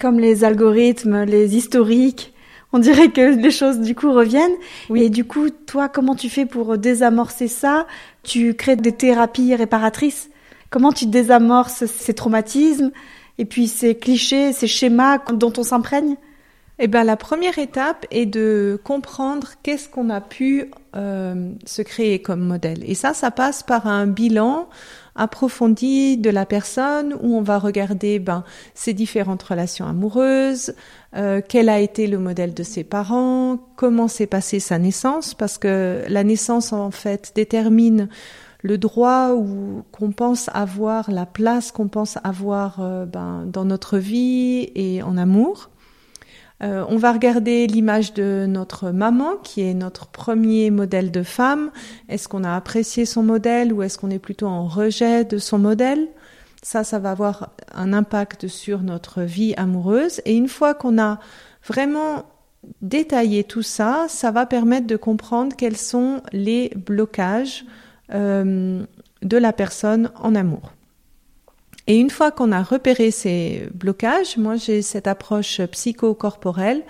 Comme 0.00 0.18
les 0.18 0.44
algorithmes, 0.44 1.24
les 1.24 1.56
historiques, 1.56 2.32
on 2.72 2.80
dirait 2.80 3.10
que 3.10 3.20
les 3.20 3.50
choses 3.52 3.78
du 3.78 3.94
coup 3.94 4.12
reviennent. 4.12 4.56
Oui. 4.90 5.04
Et 5.04 5.10
du 5.10 5.24
coup, 5.24 5.48
toi, 5.50 5.88
comment 5.88 6.16
tu 6.16 6.28
fais 6.28 6.44
pour 6.44 6.76
désamorcer 6.76 7.46
ça? 7.46 7.86
Tu 8.24 8.54
crées 8.54 8.76
des 8.76 8.92
thérapies 8.92 9.54
réparatrices. 9.54 10.28
Comment 10.70 10.90
tu 10.90 11.06
désamorces 11.06 11.86
ces 11.86 12.14
traumatismes? 12.14 12.90
Et 13.38 13.44
puis 13.44 13.68
ces 13.68 13.94
clichés, 13.94 14.52
ces 14.52 14.66
schémas 14.66 15.18
dont 15.32 15.52
on 15.56 15.62
s'imprègne? 15.62 16.16
Eh 16.80 16.88
ben, 16.88 17.04
la 17.04 17.16
première 17.16 17.60
étape 17.60 18.04
est 18.10 18.26
de 18.26 18.80
comprendre 18.82 19.50
qu'est-ce 19.62 19.88
qu'on 19.88 20.10
a 20.10 20.20
pu 20.20 20.72
euh, 20.96 21.52
se 21.66 21.82
créer 21.82 22.20
comme 22.20 22.40
modèle. 22.40 22.82
Et 22.84 22.94
ça, 22.94 23.14
ça 23.14 23.30
passe 23.30 23.62
par 23.62 23.86
un 23.86 24.08
bilan 24.08 24.68
approfondi 25.14 26.16
de 26.16 26.30
la 26.30 26.44
personne 26.44 27.14
où 27.22 27.36
on 27.36 27.42
va 27.42 27.60
regarder 27.60 28.18
ben, 28.18 28.42
ses 28.74 28.92
différentes 28.92 29.44
relations 29.44 29.86
amoureuses, 29.86 30.74
euh, 31.14 31.40
quel 31.46 31.68
a 31.68 31.78
été 31.78 32.08
le 32.08 32.18
modèle 32.18 32.54
de 32.54 32.64
ses 32.64 32.82
parents, 32.82 33.58
comment 33.76 34.08
s'est 34.08 34.26
passée 34.26 34.58
sa 34.58 34.78
naissance, 34.78 35.34
parce 35.34 35.58
que 35.58 36.02
la 36.08 36.24
naissance 36.24 36.72
en 36.72 36.90
fait 36.90 37.30
détermine 37.36 38.08
le 38.62 38.78
droit 38.78 39.34
ou 39.34 39.84
qu'on 39.92 40.10
pense 40.10 40.50
avoir, 40.52 41.08
la 41.12 41.26
place 41.26 41.70
qu'on 41.70 41.86
pense 41.86 42.18
avoir 42.24 42.80
euh, 42.80 43.04
ben, 43.04 43.44
dans 43.46 43.64
notre 43.64 43.98
vie 43.98 44.72
et 44.74 45.04
en 45.04 45.16
amour. 45.16 45.70
Euh, 46.64 46.84
on 46.88 46.96
va 46.96 47.12
regarder 47.12 47.66
l'image 47.66 48.14
de 48.14 48.46
notre 48.48 48.90
maman, 48.90 49.36
qui 49.36 49.60
est 49.60 49.74
notre 49.74 50.06
premier 50.06 50.70
modèle 50.70 51.10
de 51.10 51.22
femme. 51.22 51.70
Est-ce 52.08 52.26
qu'on 52.26 52.42
a 52.42 52.56
apprécié 52.56 53.04
son 53.04 53.22
modèle 53.22 53.72
ou 53.72 53.82
est-ce 53.82 53.98
qu'on 53.98 54.10
est 54.10 54.18
plutôt 54.18 54.46
en 54.46 54.66
rejet 54.66 55.24
de 55.24 55.36
son 55.36 55.58
modèle? 55.58 56.08
Ça, 56.62 56.82
ça 56.82 56.98
va 56.98 57.10
avoir 57.10 57.50
un 57.74 57.92
impact 57.92 58.48
sur 58.48 58.80
notre 58.80 59.20
vie 59.22 59.52
amoureuse. 59.58 60.22
Et 60.24 60.34
une 60.34 60.48
fois 60.48 60.72
qu'on 60.72 60.98
a 60.98 61.18
vraiment 61.66 62.24
détaillé 62.80 63.44
tout 63.44 63.62
ça, 63.62 64.06
ça 64.08 64.30
va 64.30 64.46
permettre 64.46 64.86
de 64.86 64.96
comprendre 64.96 65.54
quels 65.56 65.76
sont 65.76 66.22
les 66.32 66.70
blocages 66.74 67.66
euh, 68.14 68.82
de 69.20 69.36
la 69.36 69.52
personne 69.52 70.10
en 70.16 70.34
amour. 70.34 70.73
Et 71.86 71.98
une 71.98 72.10
fois 72.10 72.30
qu'on 72.30 72.52
a 72.52 72.62
repéré 72.62 73.10
ces 73.10 73.68
blocages, 73.74 74.38
moi 74.38 74.56
j'ai 74.56 74.80
cette 74.80 75.06
approche 75.06 75.60
psychocorporelle 75.60 76.82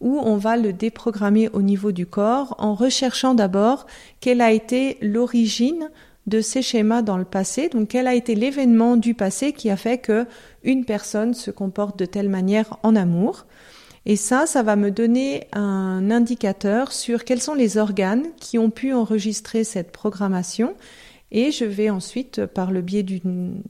où 0.00 0.18
on 0.18 0.36
va 0.36 0.56
le 0.56 0.72
déprogrammer 0.72 1.48
au 1.52 1.60
niveau 1.60 1.92
du 1.92 2.06
corps 2.06 2.54
en 2.58 2.74
recherchant 2.74 3.34
d'abord 3.34 3.86
quelle 4.20 4.40
a 4.40 4.52
été 4.52 4.96
l'origine 5.02 5.90
de 6.26 6.40
ces 6.40 6.62
schémas 6.62 7.02
dans 7.02 7.16
le 7.16 7.24
passé, 7.24 7.68
donc 7.68 7.88
quel 7.88 8.06
a 8.06 8.14
été 8.14 8.34
l'événement 8.34 8.96
du 8.96 9.14
passé 9.14 9.52
qui 9.52 9.70
a 9.70 9.76
fait 9.76 9.98
que 9.98 10.26
une 10.62 10.84
personne 10.84 11.34
se 11.34 11.50
comporte 11.50 11.98
de 11.98 12.04
telle 12.04 12.28
manière 12.28 12.78
en 12.82 12.94
amour. 12.96 13.46
Et 14.06 14.16
ça, 14.16 14.46
ça 14.46 14.62
va 14.62 14.76
me 14.76 14.90
donner 14.90 15.48
un 15.52 16.10
indicateur 16.10 16.92
sur 16.92 17.24
quels 17.24 17.42
sont 17.42 17.54
les 17.54 17.76
organes 17.76 18.26
qui 18.40 18.58
ont 18.58 18.70
pu 18.70 18.92
enregistrer 18.92 19.64
cette 19.64 19.90
programmation 19.90 20.74
et 21.30 21.50
je 21.50 21.64
vais 21.64 21.90
ensuite, 21.90 22.46
par 22.46 22.70
le 22.70 22.80
biais 22.80 23.02
d'une 23.02 23.62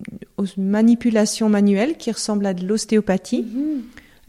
manipulation 0.56 1.48
manuelle 1.48 1.96
qui 1.96 2.12
ressemble 2.12 2.46
à 2.46 2.54
de 2.54 2.66
l'ostéopathie, 2.66 3.42
mhm. 3.42 3.82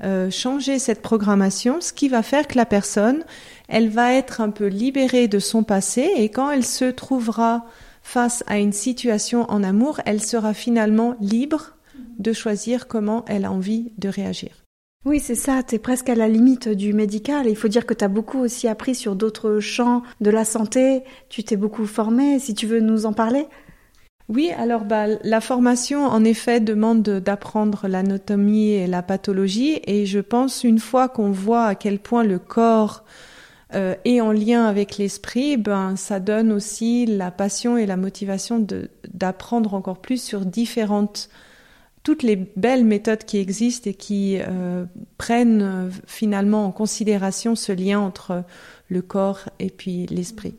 euh, 0.04 0.32
changer 0.32 0.80
cette 0.80 1.02
programmation, 1.02 1.82
ce 1.82 1.94
qui 1.94 2.10
va 2.10 2.24
faire 2.24 2.48
que 2.48 2.58
la 2.58 2.66
personne, 2.66 3.24
elle 3.68 3.90
va 3.90 4.14
être 4.14 4.42
un 4.42 4.50
peu 4.50 4.68
libérée 4.68 5.28
de 5.28 5.40
son 5.40 5.64
passé 5.64 6.10
et 6.18 6.30
quand 6.30 6.50
elle 6.50 6.66
se 6.66 6.86
trouvera 6.86 7.66
face 8.02 8.44
à 8.48 8.58
une 8.58 8.74
situation 8.74 9.50
en 9.52 9.62
amour, 9.62 10.02
elle 10.06 10.22
sera 10.22 10.54
finalement 10.54 11.16
libre 11.22 11.76
de 12.18 12.34
choisir 12.34 12.88
comment 12.88 13.24
elle 13.28 13.46
a 13.46 13.52
envie 13.52 13.92
de 13.98 14.10
réagir. 14.10 14.66
Oui, 15.06 15.22
c'est 15.22 15.36
ça, 15.36 15.64
tu 15.64 15.76
es 15.76 15.80
presque 15.80 16.10
à 16.10 16.16
la 16.16 16.28
limite 16.28 16.68
du 16.68 16.94
médical. 16.94 17.48
Il 17.48 17.56
faut 17.56 17.70
dire 17.70 17.86
que 17.86 17.94
tu 17.94 18.04
as 18.04 18.10
beaucoup 18.10 18.40
aussi 18.40 18.68
appris 18.68 18.96
sur 18.96 19.16
d'autres 19.16 19.60
champs 19.60 20.04
de 20.20 20.30
la 20.30 20.44
santé, 20.44 21.04
tu 21.30 21.42
t'es 21.44 21.56
beaucoup 21.56 21.86
formé, 21.86 22.38
si 22.40 22.54
tu 22.54 22.68
veux 22.68 22.82
nous 22.82 23.06
en 23.06 23.14
parler. 23.14 23.48
Oui, 24.28 24.52
alors 24.58 24.84
bah, 24.84 25.08
la 25.24 25.40
formation, 25.40 26.04
en 26.04 26.26
effet, 26.26 26.60
demande 26.60 27.02
d'apprendre 27.02 27.88
l'anatomie 27.88 28.72
et 28.72 28.88
la 28.88 29.02
pathologie, 29.02 29.80
et 29.88 30.06
je 30.06 30.20
pense 30.20 30.66
une 30.66 30.80
fois 30.80 31.08
qu'on 31.08 31.32
voit 31.32 31.64
à 31.64 31.76
quel 31.76 32.00
point 32.00 32.26
le 32.26 32.38
corps 32.38 33.06
euh, 33.76 33.96
est 34.04 34.20
en 34.20 34.34
lien 34.34 34.66
avec 34.66 34.98
l'esprit, 34.98 35.56
ben 35.56 35.96
ça 35.96 36.20
donne 36.20 36.52
aussi 36.52 37.06
la 37.06 37.32
passion 37.32 37.78
et 37.78 37.86
la 37.86 37.98
motivation 37.98 38.66
d'apprendre 39.14 39.76
encore 39.76 40.00
plus 40.00 40.22
sur 40.22 40.46
différentes 40.46 41.30
toutes 42.10 42.24
les 42.24 42.38
belles 42.56 42.86
méthodes 42.86 43.24
qui 43.24 43.38
existent 43.38 43.88
et 43.88 43.94
qui 43.94 44.40
euh, 44.40 44.84
prennent 45.20 45.62
euh, 45.62 45.90
finalement 46.08 46.66
en 46.66 46.72
considération 46.72 47.54
ce 47.56 47.72
lien 47.72 48.00
entre 48.00 48.44
le 48.90 49.04
corps 49.04 49.42
et 49.60 49.70
puis 49.70 50.08
l'esprit. 50.08 50.56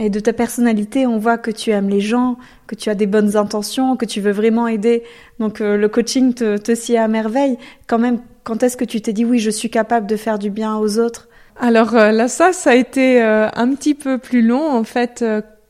Et 0.00 0.10
de 0.10 0.18
ta 0.18 0.32
personnalité, 0.32 1.06
on 1.06 1.16
voit 1.16 1.38
que 1.38 1.52
tu 1.52 1.70
aimes 1.70 1.88
les 1.88 2.00
gens, 2.00 2.36
que 2.66 2.74
tu 2.74 2.90
as 2.90 2.96
des 2.96 3.06
bonnes 3.06 3.36
intentions, 3.36 3.96
que 3.96 4.06
tu 4.06 4.20
veux 4.20 4.32
vraiment 4.32 4.66
aider. 4.66 5.04
Donc 5.38 5.60
euh, 5.60 5.76
le 5.76 5.88
coaching 5.88 6.34
te, 6.34 6.56
te 6.56 6.74
sied 6.74 6.98
à 6.98 7.06
merveille. 7.06 7.58
Quand 7.86 8.00
même, 8.00 8.18
quand 8.42 8.64
est-ce 8.64 8.76
que 8.76 8.84
tu 8.84 9.00
t'es 9.00 9.12
dit 9.12 9.24
oui, 9.24 9.38
je 9.38 9.50
suis 9.50 9.70
capable 9.70 10.08
de 10.08 10.16
faire 10.16 10.40
du 10.40 10.50
bien 10.50 10.78
aux 10.78 10.98
autres? 10.98 11.28
Alors 11.60 11.92
là, 11.92 12.26
ça, 12.26 12.52
ça 12.52 12.70
a 12.70 12.74
été 12.74 13.20
un 13.20 13.72
petit 13.74 13.94
peu 13.94 14.18
plus 14.18 14.42
long 14.42 14.68
en 14.68 14.82
fait. 14.82 15.24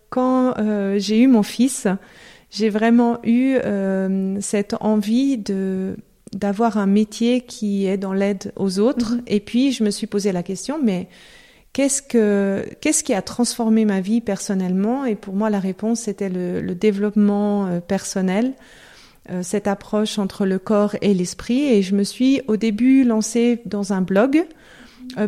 quand 0.08 0.54
j'ai 0.96 1.18
eu 1.18 1.26
mon 1.26 1.42
fils, 1.42 1.86
j'ai 2.50 2.70
vraiment 2.70 3.18
eu 3.24 3.56
euh, 3.64 4.38
cette 4.40 4.74
envie 4.80 5.38
de 5.38 5.96
d'avoir 6.34 6.76
un 6.76 6.86
métier 6.86 7.40
qui 7.40 7.86
est 7.86 7.96
dans 7.96 8.12
l'aide 8.12 8.52
aux 8.56 8.80
autres. 8.80 9.14
Mhm. 9.14 9.22
Et 9.28 9.40
puis 9.40 9.72
je 9.72 9.82
me 9.82 9.90
suis 9.90 10.06
posé 10.06 10.30
la 10.30 10.42
question, 10.42 10.78
mais 10.82 11.08
qu'est-ce 11.72 12.02
que 12.02 12.66
qu'est-ce 12.80 13.02
qui 13.02 13.14
a 13.14 13.22
transformé 13.22 13.84
ma 13.84 14.00
vie 14.00 14.20
personnellement? 14.20 15.04
Et 15.04 15.14
pour 15.14 15.34
moi, 15.34 15.50
la 15.50 15.60
réponse 15.60 16.00
c'était 16.00 16.28
le, 16.28 16.60
le, 16.60 16.74
développement 16.74 17.66
euh, 17.66 17.80
personnel, 17.80 18.52
euh, 19.30 19.42
cette 19.42 19.68
approche 19.68 20.18
entre 20.18 20.44
le 20.44 20.58
corps 20.58 20.96
et 21.00 21.14
l'esprit. 21.14 21.64
Et 21.64 21.82
je 21.82 21.94
me 21.94 22.04
suis 22.04 22.42
au 22.46 22.56
début 22.56 23.04
lancée 23.04 23.62
dans 23.66 23.92
un 23.92 24.00
blog 24.00 24.44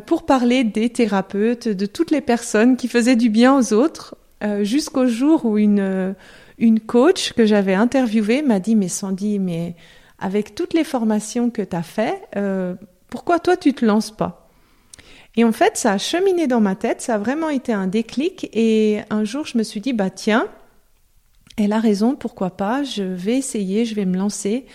pour 0.05 0.27
parler 0.27 0.63
des 0.63 0.91
thérapeutes, 0.91 1.67
de 1.67 1.87
toutes 1.87 2.11
les 2.11 2.21
personnes 2.21 2.77
qui 2.77 2.87
faisaient 2.87 3.17
du 3.17 3.31
bien 3.31 3.57
aux 3.57 3.73
autres, 3.73 4.15
jusqu'au 4.61 5.07
jour 5.07 5.47
où 5.47 5.57
une 5.57 6.15
une 6.61 6.79
coach 6.79 7.33
que 7.33 7.45
j'avais 7.45 7.75
interviewée 7.75 8.43
m'a 8.43 8.61
dit, 8.61 8.77
mais 8.77 8.89
Sandy, 8.89 9.39
mais 9.39 9.75
avec 10.19 10.55
toutes 10.55 10.75
les 10.75 10.85
formations 10.85 11.51
que 11.51 11.63
tu 11.63 11.75
as 11.75 11.83
fait, 11.83 12.23
euh, 12.37 12.75
pourquoi 13.09 13.41
toi 13.41 13.57
tu 13.57 13.73
te 13.73 13.85
lances 13.85 14.11
pas? 14.11 14.49
Et 15.37 15.45
en 15.45 15.53
fait, 15.53 15.77
ça 15.77 15.93
a 15.93 15.99
cheminé 15.99 16.47
dans 16.47 16.61
ma 16.61 16.75
tête, 16.75 17.01
ça 17.01 17.15
a 17.15 17.19
vraiment 17.19 17.49
été 17.49 17.73
un 17.73 17.87
déclic. 17.87 18.51
Et 18.53 19.01
un 19.11 19.25
jour, 19.25 19.47
je 19.47 19.57
me 19.57 19.63
suis 19.63 19.81
dit, 19.81 19.93
bah 19.93 20.11
tiens, 20.11 20.47
elle 21.57 21.73
a 21.73 21.81
raison, 21.81 22.15
pourquoi 22.15 22.51
pas 22.51 22.83
Je 22.83 23.03
vais 23.03 23.39
essayer, 23.39 23.85
je 23.85 23.95
vais 23.95 24.05
me 24.05 24.19
lancer. 24.19 24.67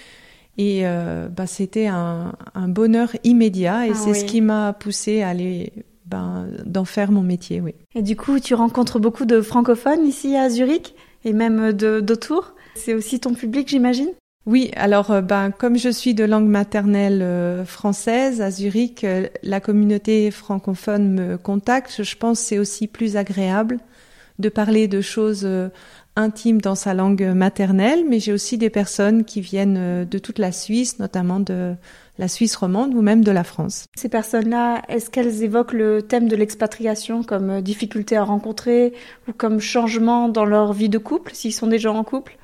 Et 0.58 0.88
euh, 0.88 1.28
bah, 1.28 1.48
c'était 1.48 1.88
un, 1.88 2.34
bonheur 2.68 3.10
immédiat 3.24 3.88
et 3.88 3.92
ah 3.92 3.96
c'est 3.96 4.14
ce 4.14 4.24
qui 4.24 4.40
m'a 4.40 4.72
poussé 4.72 5.22
à 5.22 5.30
aller 5.30 5.74
ben, 6.06 6.48
d'en 6.66 6.86
faire 6.86 7.12
mon 7.12 7.22
métier, 7.22 7.60
oui. 7.60 7.76
Et 7.94 8.02
du 8.02 8.16
coup, 8.16 8.40
tu 8.40 8.54
rencontres 8.56 9.00
beaucoup 9.00 9.26
de 9.26 9.42
francophones 9.42 10.06
ici 10.08 10.36
à 10.38 10.50
Zurich? 10.50 10.96
Et 11.26 11.34
même 11.34 11.74
d'autour. 11.74 12.54
C'est 12.76 12.94
aussi 12.94 13.20
ton 13.20 13.34
public, 13.34 13.68
j'imagine? 13.68 14.10
Oui, 14.46 14.70
alors 14.76 15.10
euh, 15.10 15.22
ben 15.22 15.50
comme 15.50 15.76
je 15.76 15.90
suis 15.90 16.14
de 16.14 16.24
langue 16.24 16.48
maternelle 16.48 17.24
euh, 17.24 17.66
française 17.66 18.42
à 18.42 18.52
Zurich, 18.52 19.04
euh, 19.04 19.28
la 19.42 19.60
communauté 19.60 20.30
francophone 20.30 21.14
me 21.14 21.38
contacte. 21.38 22.04
Je 22.04 22.16
pense 22.16 22.40
c'est 22.40 22.60
aussi 22.60 22.88
plus 22.88 23.18
agréable 23.18 23.80
de 24.38 24.50
parler 24.50 24.88
de 24.88 25.02
choses 25.02 25.48
intimes 26.18 26.60
dans 26.60 26.76
sa 26.76 26.94
langue 26.94 27.24
maternelle, 27.24 28.04
mais 28.08 28.20
j'ai 28.20 28.34
aussi 28.34 28.58
des 28.58 28.70
personnes 28.70 29.24
qui 29.24 29.40
viennent 29.40 30.04
de 30.04 30.18
toute 30.20 30.40
la 30.40 30.52
Suisse, 30.52 31.00
notamment 31.00 31.40
de 31.40 31.74
la 32.18 32.28
Suisse 32.28 32.56
romande 32.56 32.94
ou 32.94 33.02
même 33.02 33.24
de 33.24 33.32
la 33.32 33.44
France. 33.44 33.86
Ces 33.96 34.10
personnes-là, 34.10 34.82
est-ce 34.88 35.10
qu'elles 35.10 35.44
évoquent 35.44 35.74
le 35.74 36.02
thème 36.02 36.28
de 36.28 36.36
l'expatriation 36.36 37.24
comme 37.24 37.50
euh, 37.50 37.62
difficulté 37.62 38.16
à 38.16 38.24
rencontrer 38.24 38.94
ou 39.28 39.34
comme 39.34 39.60
changement 39.60 40.30
dans 40.30 40.46
leur 40.46 40.74
vie 40.74 40.90
de 40.90 40.98
couple, 40.98 41.34
s'ils 41.34 41.54
sont 41.54 41.68
déjà 41.68 41.92
en 41.92 42.04
couple? 42.04 42.38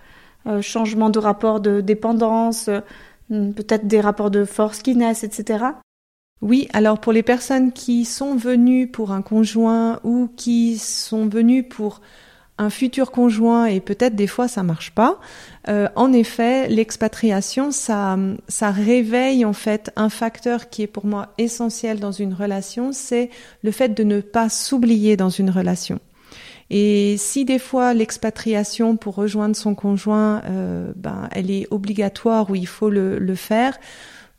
Euh, 0.47 0.61
Changement 0.61 1.09
de 1.09 1.19
rapport 1.19 1.59
de 1.59 1.81
dépendance, 1.81 2.67
euh, 2.67 2.81
peut-être 3.29 3.87
des 3.87 4.01
rapports 4.01 4.31
de 4.31 4.43
force 4.43 4.81
qui 4.81 4.95
naissent, 4.95 5.23
etc. 5.23 5.65
Oui, 6.41 6.67
alors 6.73 6.99
pour 6.99 7.13
les 7.13 7.23
personnes 7.23 7.71
qui 7.71 8.03
sont 8.03 8.35
venues 8.35 8.87
pour 8.87 9.11
un 9.11 9.21
conjoint 9.21 9.99
ou 10.03 10.27
qui 10.35 10.77
sont 10.79 11.27
venues 11.27 11.63
pour 11.63 12.01
un 12.61 12.69
futur 12.69 13.11
conjoint 13.11 13.65
et 13.65 13.79
peut-être 13.79 14.15
des 14.15 14.27
fois 14.27 14.47
ça 14.47 14.61
marche 14.61 14.91
pas. 14.91 15.19
Euh, 15.67 15.87
en 15.95 16.13
effet, 16.13 16.67
l'expatriation, 16.69 17.71
ça, 17.71 18.17
ça 18.47 18.69
réveille 18.69 19.45
en 19.45 19.53
fait 19.53 19.91
un 19.95 20.09
facteur 20.09 20.69
qui 20.69 20.83
est 20.83 20.87
pour 20.87 21.05
moi 21.05 21.29
essentiel 21.39 21.99
dans 21.99 22.11
une 22.11 22.33
relation, 22.33 22.91
c'est 22.93 23.31
le 23.63 23.71
fait 23.71 23.89
de 23.89 24.03
ne 24.03 24.21
pas 24.21 24.47
s'oublier 24.47 25.17
dans 25.17 25.29
une 25.29 25.49
relation. 25.49 25.99
Et 26.69 27.15
si 27.17 27.45
des 27.45 27.59
fois 27.59 27.93
l'expatriation 27.95 28.95
pour 28.95 29.15
rejoindre 29.15 29.55
son 29.55 29.73
conjoint, 29.73 30.41
euh, 30.45 30.93
ben, 30.95 31.29
elle 31.31 31.49
est 31.49 31.67
obligatoire 31.71 32.49
ou 32.51 32.55
il 32.55 32.67
faut 32.67 32.91
le, 32.91 33.17
le 33.17 33.35
faire, 33.35 33.77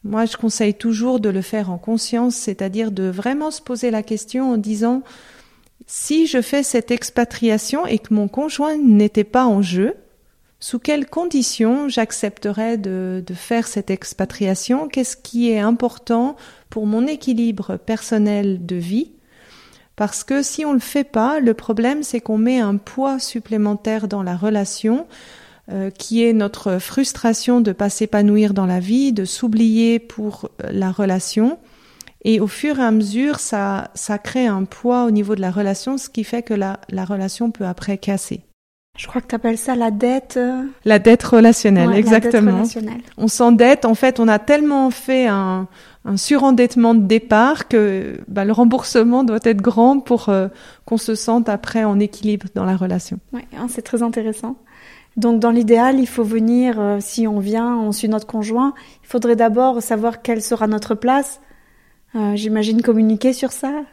moi 0.04 0.26
je 0.26 0.36
conseille 0.36 0.74
toujours 0.74 1.18
de 1.18 1.28
le 1.28 1.42
faire 1.42 1.70
en 1.70 1.78
conscience, 1.78 2.36
c'est-à-dire 2.36 2.92
de 2.92 3.08
vraiment 3.08 3.50
se 3.50 3.60
poser 3.60 3.90
la 3.90 4.04
question 4.04 4.52
en 4.52 4.58
disant 4.58 5.02
si 5.86 6.26
je 6.26 6.40
fais 6.40 6.62
cette 6.62 6.90
expatriation 6.90 7.86
et 7.86 7.98
que 7.98 8.14
mon 8.14 8.28
conjoint 8.28 8.76
n'était 8.76 9.24
pas 9.24 9.46
en 9.46 9.62
jeu, 9.62 9.94
sous 10.60 10.78
quelles 10.78 11.06
conditions 11.06 11.88
j'accepterais 11.88 12.78
de, 12.78 13.24
faire 13.34 13.66
cette 13.66 13.90
expatriation, 13.90 14.86
qu'est-ce 14.86 15.16
qui 15.16 15.50
est 15.50 15.58
important 15.58 16.36
pour 16.70 16.86
mon 16.86 17.06
équilibre 17.08 17.76
personnel 17.76 18.64
de 18.64 18.76
vie? 18.76 19.10
Parce 19.96 20.22
que 20.22 20.42
si 20.42 20.64
on 20.64 20.72
le 20.72 20.78
fait 20.78 21.04
pas, 21.04 21.40
le 21.40 21.52
problème 21.52 22.04
c'est 22.04 22.20
qu'on 22.20 22.38
met 22.38 22.60
un 22.60 22.76
poids 22.76 23.18
supplémentaire 23.18 24.06
dans 24.06 24.22
la 24.22 24.36
relation, 24.36 25.06
euh, 25.70 25.90
qui 25.90 26.24
est 26.24 26.32
notre 26.32 26.78
frustration 26.78 27.60
de 27.60 27.72
pas 27.72 27.90
s'épanouir 27.90 28.54
dans 28.54 28.66
la 28.66 28.78
vie, 28.78 29.12
de 29.12 29.24
s'oublier 29.24 29.98
pour 29.98 30.48
euh, 30.62 30.70
la 30.70 30.92
relation. 30.92 31.58
Et 32.24 32.40
au 32.40 32.46
fur 32.46 32.78
et 32.78 32.84
à 32.84 32.90
mesure, 32.90 33.40
ça, 33.40 33.90
ça 33.94 34.18
crée 34.18 34.46
un 34.46 34.64
poids 34.64 35.04
au 35.04 35.10
niveau 35.10 35.34
de 35.34 35.40
la 35.40 35.50
relation, 35.50 35.98
ce 35.98 36.08
qui 36.08 36.24
fait 36.24 36.42
que 36.42 36.54
la, 36.54 36.78
la 36.88 37.04
relation 37.04 37.50
peut 37.50 37.66
après 37.66 37.98
casser. 37.98 38.42
Je 38.98 39.06
crois 39.06 39.22
que 39.22 39.26
tu 39.26 39.34
appelles 39.34 39.58
ça 39.58 39.74
la 39.74 39.90
dette. 39.90 40.36
Euh, 40.36 40.64
la 40.84 40.98
dette 40.98 41.22
relationnelle, 41.22 41.92
exactement. 41.94 42.42
La 42.42 42.50
dette 42.50 42.54
relationnelle. 42.54 43.00
On 43.16 43.26
s'endette, 43.26 43.84
en 43.86 43.94
fait, 43.94 44.20
on 44.20 44.28
a 44.28 44.38
tellement 44.38 44.90
fait 44.90 45.26
un, 45.26 45.66
un 46.04 46.16
surendettement 46.16 46.94
de 46.94 47.06
départ 47.06 47.68
que 47.68 48.20
bah, 48.28 48.44
le 48.44 48.52
remboursement 48.52 49.24
doit 49.24 49.40
être 49.44 49.62
grand 49.62 49.98
pour 50.00 50.28
euh, 50.28 50.48
qu'on 50.84 50.98
se 50.98 51.14
sente 51.14 51.48
après 51.48 51.84
en 51.84 51.98
équilibre 52.00 52.48
dans 52.54 52.66
la 52.66 52.76
relation. 52.76 53.18
Oui, 53.32 53.40
hein, 53.56 53.66
c'est 53.68 53.82
très 53.82 54.02
intéressant. 54.02 54.56
Donc 55.16 55.40
dans 55.40 55.50
l'idéal, 55.50 55.98
il 55.98 56.06
faut 56.06 56.24
venir, 56.24 56.78
euh, 56.78 56.98
si 57.00 57.26
on 57.26 57.38
vient, 57.38 57.76
on 57.76 57.92
suit 57.92 58.08
notre 58.08 58.26
conjoint, 58.26 58.74
il 59.02 59.08
faudrait 59.08 59.36
d'abord 59.36 59.82
savoir 59.82 60.22
quelle 60.22 60.42
sera 60.42 60.66
notre 60.66 60.94
place. 60.94 61.40
J'imagine 62.34 62.82
communiquer 62.82 63.32
sur 63.32 63.52
ça. 63.52 63.84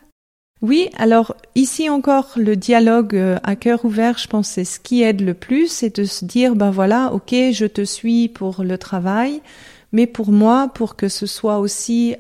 Oui, 0.62 0.90
alors 0.98 1.36
ici 1.56 1.90
encore, 1.90 2.32
le 2.36 2.58
dialogue 2.58 3.16
euh, 3.16 3.38
à 3.44 3.56
cœur 3.56 3.86
ouvert, 3.86 4.18
je 4.18 4.28
pense, 4.28 4.50
c'est 4.50 4.66
ce 4.66 4.80
qui 4.80 5.04
aide 5.04 5.22
le 5.22 5.34
plus, 5.34 5.72
c'est 5.72 5.96
de 5.96 6.04
se 6.04 6.26
dire, 6.26 6.56
ben 6.56 6.70
voilà, 6.70 7.14
ok, 7.14 7.34
je 7.54 7.66
te 7.66 7.82
suis 7.86 8.28
pour 8.28 8.62
le 8.64 8.78
travail, 8.78 9.42
mais 9.94 10.06
pour 10.06 10.32
moi, 10.32 10.70
pour 10.74 10.98
que 10.98 11.08
ce 11.08 11.26
soit 11.26 11.60
aussi 11.60 12.16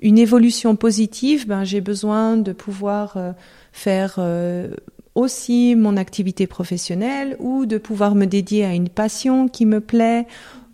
une 0.00 0.18
évolution 0.18 0.74
positive, 0.74 1.46
ben 1.46 1.62
j'ai 1.62 1.80
besoin 1.80 2.36
de 2.36 2.52
pouvoir 2.52 3.16
euh, 3.16 3.32
faire 3.70 4.16
euh, 4.18 4.74
aussi 5.14 5.76
mon 5.76 5.96
activité 5.96 6.48
professionnelle 6.48 7.36
ou 7.38 7.64
de 7.64 7.78
pouvoir 7.78 8.16
me 8.16 8.26
dédier 8.26 8.64
à 8.64 8.74
une 8.74 8.88
passion 8.88 9.46
qui 9.46 9.66
me 9.66 9.80
plaît 9.80 10.26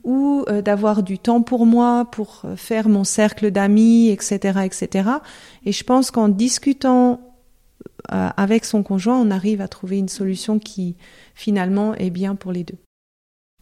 ou 0.08 0.42
euh, 0.48 0.62
d'avoir 0.62 1.02
du 1.02 1.18
temps 1.18 1.42
pour 1.42 1.66
moi, 1.66 2.06
pour 2.10 2.40
euh, 2.46 2.56
faire 2.56 2.88
mon 2.88 3.04
cercle 3.04 3.50
d'amis, 3.50 4.08
etc., 4.08 4.60
etc. 4.64 5.10
Et 5.66 5.72
je 5.72 5.84
pense 5.84 6.10
qu'en 6.10 6.30
discutant 6.30 7.20
euh, 8.10 8.30
avec 8.38 8.64
son 8.64 8.82
conjoint, 8.82 9.20
on 9.20 9.30
arrive 9.30 9.60
à 9.60 9.68
trouver 9.68 9.98
une 9.98 10.08
solution 10.08 10.58
qui 10.58 10.96
finalement 11.34 11.94
est 11.94 12.08
bien 12.08 12.36
pour 12.36 12.52
les 12.52 12.64
deux. 12.64 12.78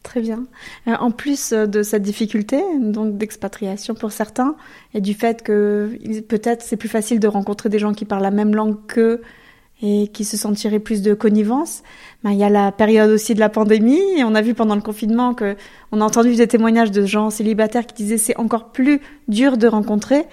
Très 0.05 0.21
bien. 0.21 0.47
en 0.87 1.11
plus 1.11 1.53
de 1.53 1.83
cette 1.83 2.05
difficulté, 2.05 2.63
donc 2.81 3.19
d'expatriation 3.19 3.95
pour 3.95 4.13
certains, 4.13 4.55
et 4.95 5.01
du 5.01 5.15
fait 5.15 5.43
que 5.43 5.99
peut-être 6.29 6.63
c'est 6.63 6.77
plus 6.77 6.89
facile 6.89 7.19
de 7.19 7.27
rencontrer 7.27 7.71
des 7.71 7.81
gens 7.81 7.93
qui 7.93 8.05
parlent 8.05 8.23
la 8.23 8.31
même 8.31 8.55
langue 8.55 8.77
qu'eux 8.87 9.21
et 9.83 10.09
qui 10.09 10.25
se 10.25 10.37
sentiraient 10.37 10.79
plus 10.79 11.03
de 11.03 11.15
connivence. 11.15 11.83
Ben, 12.25 12.31
il 12.31 12.39
y 12.39 12.45
a 12.45 12.49
la 12.49 12.73
période 12.73 13.11
aussi 13.11 13.35
de 13.35 13.41
la 13.41 13.49
pandémie 13.49 14.01
et 14.17 14.25
on 14.25 14.35
a 14.35 14.43
vu 14.43 14.55
pendant 14.55 14.75
le 14.75 14.81
confinement 14.81 15.35
que 15.35 15.57
on 15.93 16.01
a 16.01 16.05
entendu 16.05 16.35
des 16.35 16.47
témoignages 16.47 16.91
de 16.91 17.05
gens 17.05 17.31
célibataires 17.31 17.87
qui 17.87 17.95
disaient 18.03 18.19
c'est 18.19 18.37
encore 18.39 18.73
plus 18.73 19.01
dur 19.29 19.59
de 19.59 19.67
rencontrer. 19.67 20.27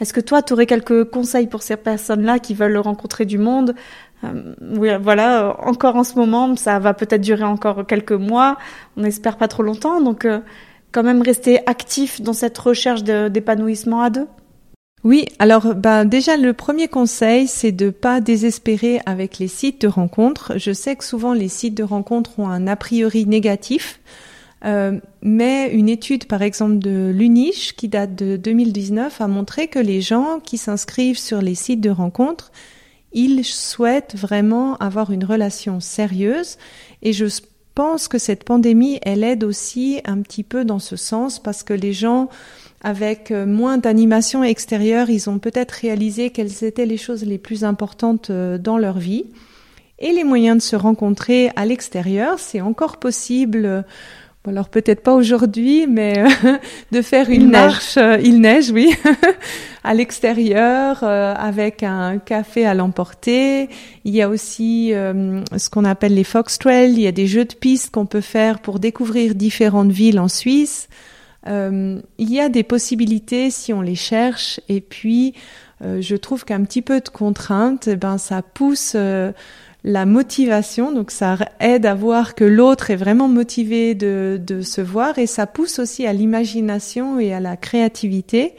Est-ce 0.00 0.14
que 0.14 0.20
toi, 0.20 0.42
tu 0.42 0.54
aurais 0.54 0.66
quelques 0.66 1.04
conseils 1.04 1.46
pour 1.46 1.62
ces 1.62 1.76
personnes-là 1.76 2.38
qui 2.38 2.54
veulent 2.54 2.78
rencontrer 2.78 3.26
du 3.26 3.38
monde? 3.38 3.74
Euh, 4.24 4.54
Oui, 4.76 4.88
voilà, 5.00 5.56
encore 5.60 5.96
en 5.96 6.04
ce 6.04 6.14
moment, 6.14 6.56
ça 6.56 6.78
va 6.78 6.94
peut-être 6.94 7.20
durer 7.20 7.44
encore 7.44 7.86
quelques 7.86 8.12
mois. 8.12 8.56
On 8.96 9.02
n'espère 9.02 9.36
pas 9.36 9.48
trop 9.48 9.62
longtemps, 9.62 10.00
donc 10.00 10.24
euh, 10.24 10.40
quand 10.92 11.02
même 11.02 11.22
rester 11.22 11.60
actif 11.66 12.20
dans 12.22 12.32
cette 12.32 12.56
recherche 12.56 13.04
d'épanouissement 13.04 14.00
à 14.02 14.10
deux. 14.10 14.26
Oui, 15.02 15.24
alors 15.38 15.74
ben 15.74 16.04
déjà 16.04 16.36
le 16.36 16.52
premier 16.52 16.86
conseil, 16.86 17.48
c'est 17.48 17.72
de 17.72 17.88
pas 17.88 18.20
désespérer 18.20 19.00
avec 19.06 19.38
les 19.38 19.48
sites 19.48 19.80
de 19.80 19.88
rencontres. 19.88 20.52
Je 20.58 20.72
sais 20.72 20.94
que 20.94 21.04
souvent 21.04 21.32
les 21.32 21.48
sites 21.48 21.74
de 21.74 21.82
rencontres 21.82 22.38
ont 22.38 22.48
un 22.48 22.66
a 22.66 22.76
priori 22.76 23.24
négatif, 23.24 23.98
euh, 24.66 25.00
mais 25.22 25.70
une 25.72 25.88
étude 25.88 26.26
par 26.26 26.42
exemple 26.42 26.80
de 26.80 27.10
l'UNICH 27.14 27.76
qui 27.76 27.88
date 27.88 28.14
de 28.14 28.36
2019 28.36 29.22
a 29.22 29.26
montré 29.26 29.68
que 29.68 29.78
les 29.78 30.02
gens 30.02 30.38
qui 30.38 30.58
s'inscrivent 30.58 31.18
sur 31.18 31.40
les 31.40 31.54
sites 31.54 31.80
de 31.80 31.90
rencontres, 31.90 32.52
ils 33.14 33.42
souhaitent 33.42 34.16
vraiment 34.16 34.76
avoir 34.76 35.12
une 35.12 35.24
relation 35.24 35.80
sérieuse 35.80 36.58
et 37.00 37.14
je 37.14 37.24
pense 37.74 38.06
que 38.06 38.18
cette 38.18 38.44
pandémie, 38.44 38.98
elle 39.00 39.24
aide 39.24 39.44
aussi 39.44 40.02
un 40.04 40.20
petit 40.20 40.42
peu 40.42 40.66
dans 40.66 40.78
ce 40.78 40.96
sens 40.96 41.38
parce 41.38 41.62
que 41.62 41.72
les 41.72 41.94
gens 41.94 42.28
avec 42.82 43.30
euh, 43.30 43.46
moins 43.46 43.78
d'animation 43.78 44.42
extérieure, 44.42 45.10
ils 45.10 45.28
ont 45.28 45.38
peut-être 45.38 45.72
réalisé 45.72 46.30
quelles 46.30 46.64
étaient 46.64 46.86
les 46.86 46.96
choses 46.96 47.24
les 47.24 47.38
plus 47.38 47.64
importantes 47.64 48.30
euh, 48.30 48.58
dans 48.58 48.78
leur 48.78 48.98
vie. 48.98 49.26
Et 49.98 50.12
les 50.12 50.24
moyens 50.24 50.56
de 50.56 50.62
se 50.62 50.76
rencontrer 50.76 51.50
à 51.56 51.66
l'extérieur, 51.66 52.38
c'est 52.38 52.62
encore 52.62 52.96
possible. 52.96 53.66
Euh, 53.66 53.82
alors 54.48 54.70
peut-être 54.70 55.02
pas 55.02 55.12
aujourd'hui, 55.12 55.86
mais 55.86 56.24
de 56.92 57.02
faire 57.02 57.28
une 57.28 57.50
marche, 57.50 57.98
il 58.22 58.40
neige, 58.40 58.70
oui, 58.70 58.90
à 59.84 59.92
l'extérieur 59.92 61.04
avec 61.04 61.82
un 61.82 62.16
café 62.16 62.64
à 62.64 62.72
l'emporter. 62.72 63.68
Il 64.06 64.14
y 64.14 64.22
a 64.22 64.30
aussi 64.30 64.92
ce 64.94 65.68
qu'on 65.68 65.84
appelle 65.84 66.14
les 66.14 66.24
fox 66.24 66.58
trails. 66.58 66.92
Il 66.92 67.02
y 67.02 67.06
a 67.06 67.12
des 67.12 67.26
jeux 67.26 67.44
de 67.44 67.52
piste 67.52 67.90
qu'on 67.90 68.06
peut 68.06 68.22
faire 68.22 68.60
pour 68.60 68.78
découvrir 68.78 69.34
différentes 69.34 69.92
villes 69.92 70.18
en 70.18 70.28
Suisse. 70.28 70.88
Euh, 71.46 72.00
il 72.18 72.32
y 72.32 72.40
a 72.40 72.48
des 72.48 72.62
possibilités 72.62 73.50
si 73.50 73.72
on 73.72 73.80
les 73.80 73.94
cherche 73.94 74.60
et 74.68 74.82
puis 74.82 75.34
euh, 75.82 76.02
je 76.02 76.16
trouve 76.16 76.44
qu'un 76.44 76.62
petit 76.64 76.82
peu 76.82 77.00
de 77.00 77.08
contrainte, 77.08 77.88
eh 77.88 77.96
ben 77.96 78.18
ça 78.18 78.42
pousse 78.42 78.92
euh, 78.94 79.32
la 79.82 80.04
motivation, 80.04 80.92
donc 80.92 81.10
ça 81.10 81.38
aide 81.58 81.86
à 81.86 81.94
voir 81.94 82.34
que 82.34 82.44
l'autre 82.44 82.90
est 82.90 82.96
vraiment 82.96 83.28
motivé 83.28 83.94
de, 83.94 84.38
de, 84.46 84.60
se 84.60 84.82
voir 84.82 85.18
et 85.18 85.26
ça 85.26 85.46
pousse 85.46 85.78
aussi 85.78 86.06
à 86.06 86.12
l'imagination 86.12 87.18
et 87.18 87.32
à 87.32 87.40
la 87.40 87.56
créativité. 87.56 88.54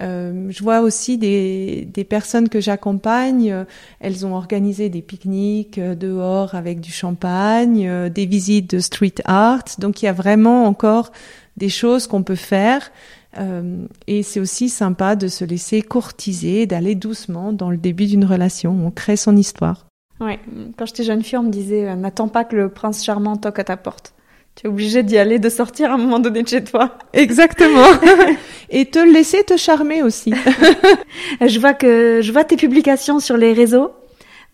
Euh, 0.00 0.46
je 0.50 0.62
vois 0.62 0.80
aussi 0.80 1.18
des, 1.18 1.88
des 1.92 2.04
personnes 2.04 2.48
que 2.48 2.60
j'accompagne, 2.60 3.64
elles 4.00 4.26
ont 4.26 4.34
organisé 4.34 4.88
des 4.88 5.02
pique-niques 5.02 5.78
dehors 5.78 6.54
avec 6.54 6.80
du 6.80 6.90
champagne, 6.90 8.10
des 8.10 8.26
visites 8.26 8.74
de 8.74 8.80
street 8.80 9.14
art, 9.24 9.64
donc 9.78 10.02
il 10.02 10.06
y 10.06 10.08
a 10.08 10.12
vraiment 10.12 10.64
encore 10.64 11.12
des 11.56 11.68
choses 11.68 12.06
qu'on 12.06 12.22
peut 12.22 12.34
faire. 12.34 12.90
Euh, 13.38 13.86
et 14.06 14.22
c'est 14.22 14.40
aussi 14.40 14.68
sympa 14.68 15.16
de 15.16 15.28
se 15.28 15.44
laisser 15.44 15.82
courtiser, 15.82 16.66
d'aller 16.66 16.94
doucement 16.94 17.52
dans 17.52 17.70
le 17.70 17.76
début 17.76 18.06
d'une 18.06 18.24
relation. 18.24 18.76
On 18.84 18.90
crée 18.90 19.16
son 19.16 19.36
histoire. 19.36 19.86
Ouais, 20.20 20.38
quand 20.76 20.86
j'étais 20.86 21.02
jeune 21.02 21.22
fille, 21.22 21.38
on 21.38 21.42
me 21.42 21.50
disait 21.50 21.88
euh, 21.88 21.96
n'attends 21.96 22.28
pas 22.28 22.44
que 22.44 22.54
le 22.54 22.68
prince 22.68 23.04
charmant 23.04 23.36
toque 23.36 23.58
à 23.58 23.64
ta 23.64 23.76
porte. 23.76 24.14
Tu 24.56 24.66
es 24.66 24.68
obligé 24.68 25.02
d'y 25.02 25.18
aller, 25.18 25.38
de 25.38 25.48
sortir 25.48 25.90
à 25.90 25.94
un 25.94 25.98
moment 25.98 26.20
donné 26.20 26.42
de 26.42 26.48
chez 26.48 26.62
toi. 26.62 26.96
Exactement. 27.12 27.86
et 28.70 28.86
te 28.86 28.98
laisser 28.98 29.42
te 29.42 29.56
charmer 29.56 30.02
aussi. 30.02 30.32
je 31.40 31.58
vois 31.58 31.74
que 31.74 32.20
je 32.22 32.32
vois 32.32 32.44
tes 32.44 32.56
publications 32.56 33.18
sur 33.18 33.36
les 33.36 33.52
réseaux 33.52 33.92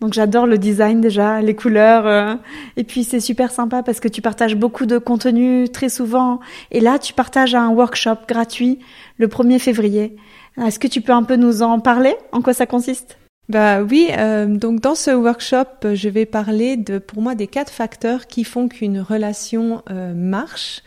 donc 0.01 0.13
j'adore 0.13 0.47
le 0.47 0.57
design 0.57 0.99
déjà, 0.99 1.41
les 1.41 1.55
couleurs. 1.55 2.07
Euh, 2.07 2.35
et 2.75 2.83
puis 2.83 3.03
c'est 3.03 3.19
super 3.19 3.51
sympa 3.51 3.83
parce 3.83 3.99
que 3.99 4.07
tu 4.07 4.21
partages 4.21 4.55
beaucoup 4.55 4.87
de 4.87 4.97
contenu 4.97 5.69
très 5.69 5.89
souvent. 5.89 6.39
Et 6.71 6.79
là, 6.79 6.97
tu 6.97 7.13
partages 7.13 7.53
un 7.53 7.69
workshop 7.69 8.17
gratuit 8.27 8.79
le 9.17 9.27
1er 9.27 9.59
février. 9.59 10.15
Est-ce 10.57 10.79
que 10.79 10.87
tu 10.87 11.01
peux 11.01 11.13
un 11.13 11.23
peu 11.23 11.35
nous 11.35 11.61
en 11.61 11.79
parler? 11.79 12.15
En 12.31 12.41
quoi 12.41 12.53
ça 12.53 12.65
consiste? 12.65 13.17
Bah 13.49 13.81
oui, 13.81 14.07
euh, 14.11 14.45
donc 14.45 14.79
dans 14.79 14.95
ce 14.95 15.11
workshop, 15.11 15.93
je 15.93 16.09
vais 16.09 16.25
parler 16.25 16.77
de, 16.77 16.99
pour 16.99 17.21
moi, 17.21 17.35
des 17.35 17.47
quatre 17.47 17.71
facteurs 17.71 18.27
qui 18.27 18.43
font 18.43 18.69
qu'une 18.69 18.99
relation 18.99 19.83
euh, 19.89 20.13
marche. 20.13 20.83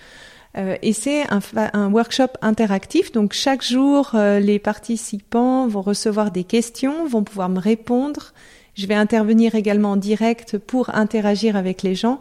et 0.56 0.92
c'est 0.92 1.24
un, 1.30 1.40
un, 1.72 1.90
workshop 1.90 2.28
interactif, 2.40 3.12
donc 3.12 3.32
chaque 3.32 3.62
jour, 3.62 4.12
les 4.14 4.60
participants 4.60 5.66
vont 5.66 5.82
recevoir 5.82 6.30
des 6.30 6.44
questions, 6.44 7.06
vont 7.06 7.24
pouvoir 7.24 7.48
me 7.48 7.58
répondre 7.58 8.32
je 8.74 8.86
vais 8.86 8.94
intervenir 8.94 9.54
également 9.54 9.92
en 9.92 9.96
direct 9.96 10.58
pour 10.58 10.94
interagir 10.94 11.56
avec 11.56 11.82
les 11.82 11.94
gens. 11.94 12.20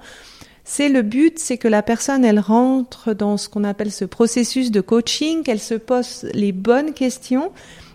C'est 0.63 0.87
le 0.87 1.01
but, 1.01 1.39
c'est 1.39 1.57
que 1.57 1.67
la 1.67 1.81
personne, 1.81 2.23
elle 2.23 2.39
rentre 2.39 3.13
dans 3.13 3.37
ce 3.37 3.49
qu'on 3.49 3.63
appelle 3.63 3.91
ce 3.91 4.05
processus 4.05 4.71
de 4.71 4.79
coaching, 4.79 5.43
qu'elle 5.43 5.59
se 5.59 5.73
pose 5.73 6.25
les 6.33 6.51
bonnes 6.51 6.93
questions 6.93 7.51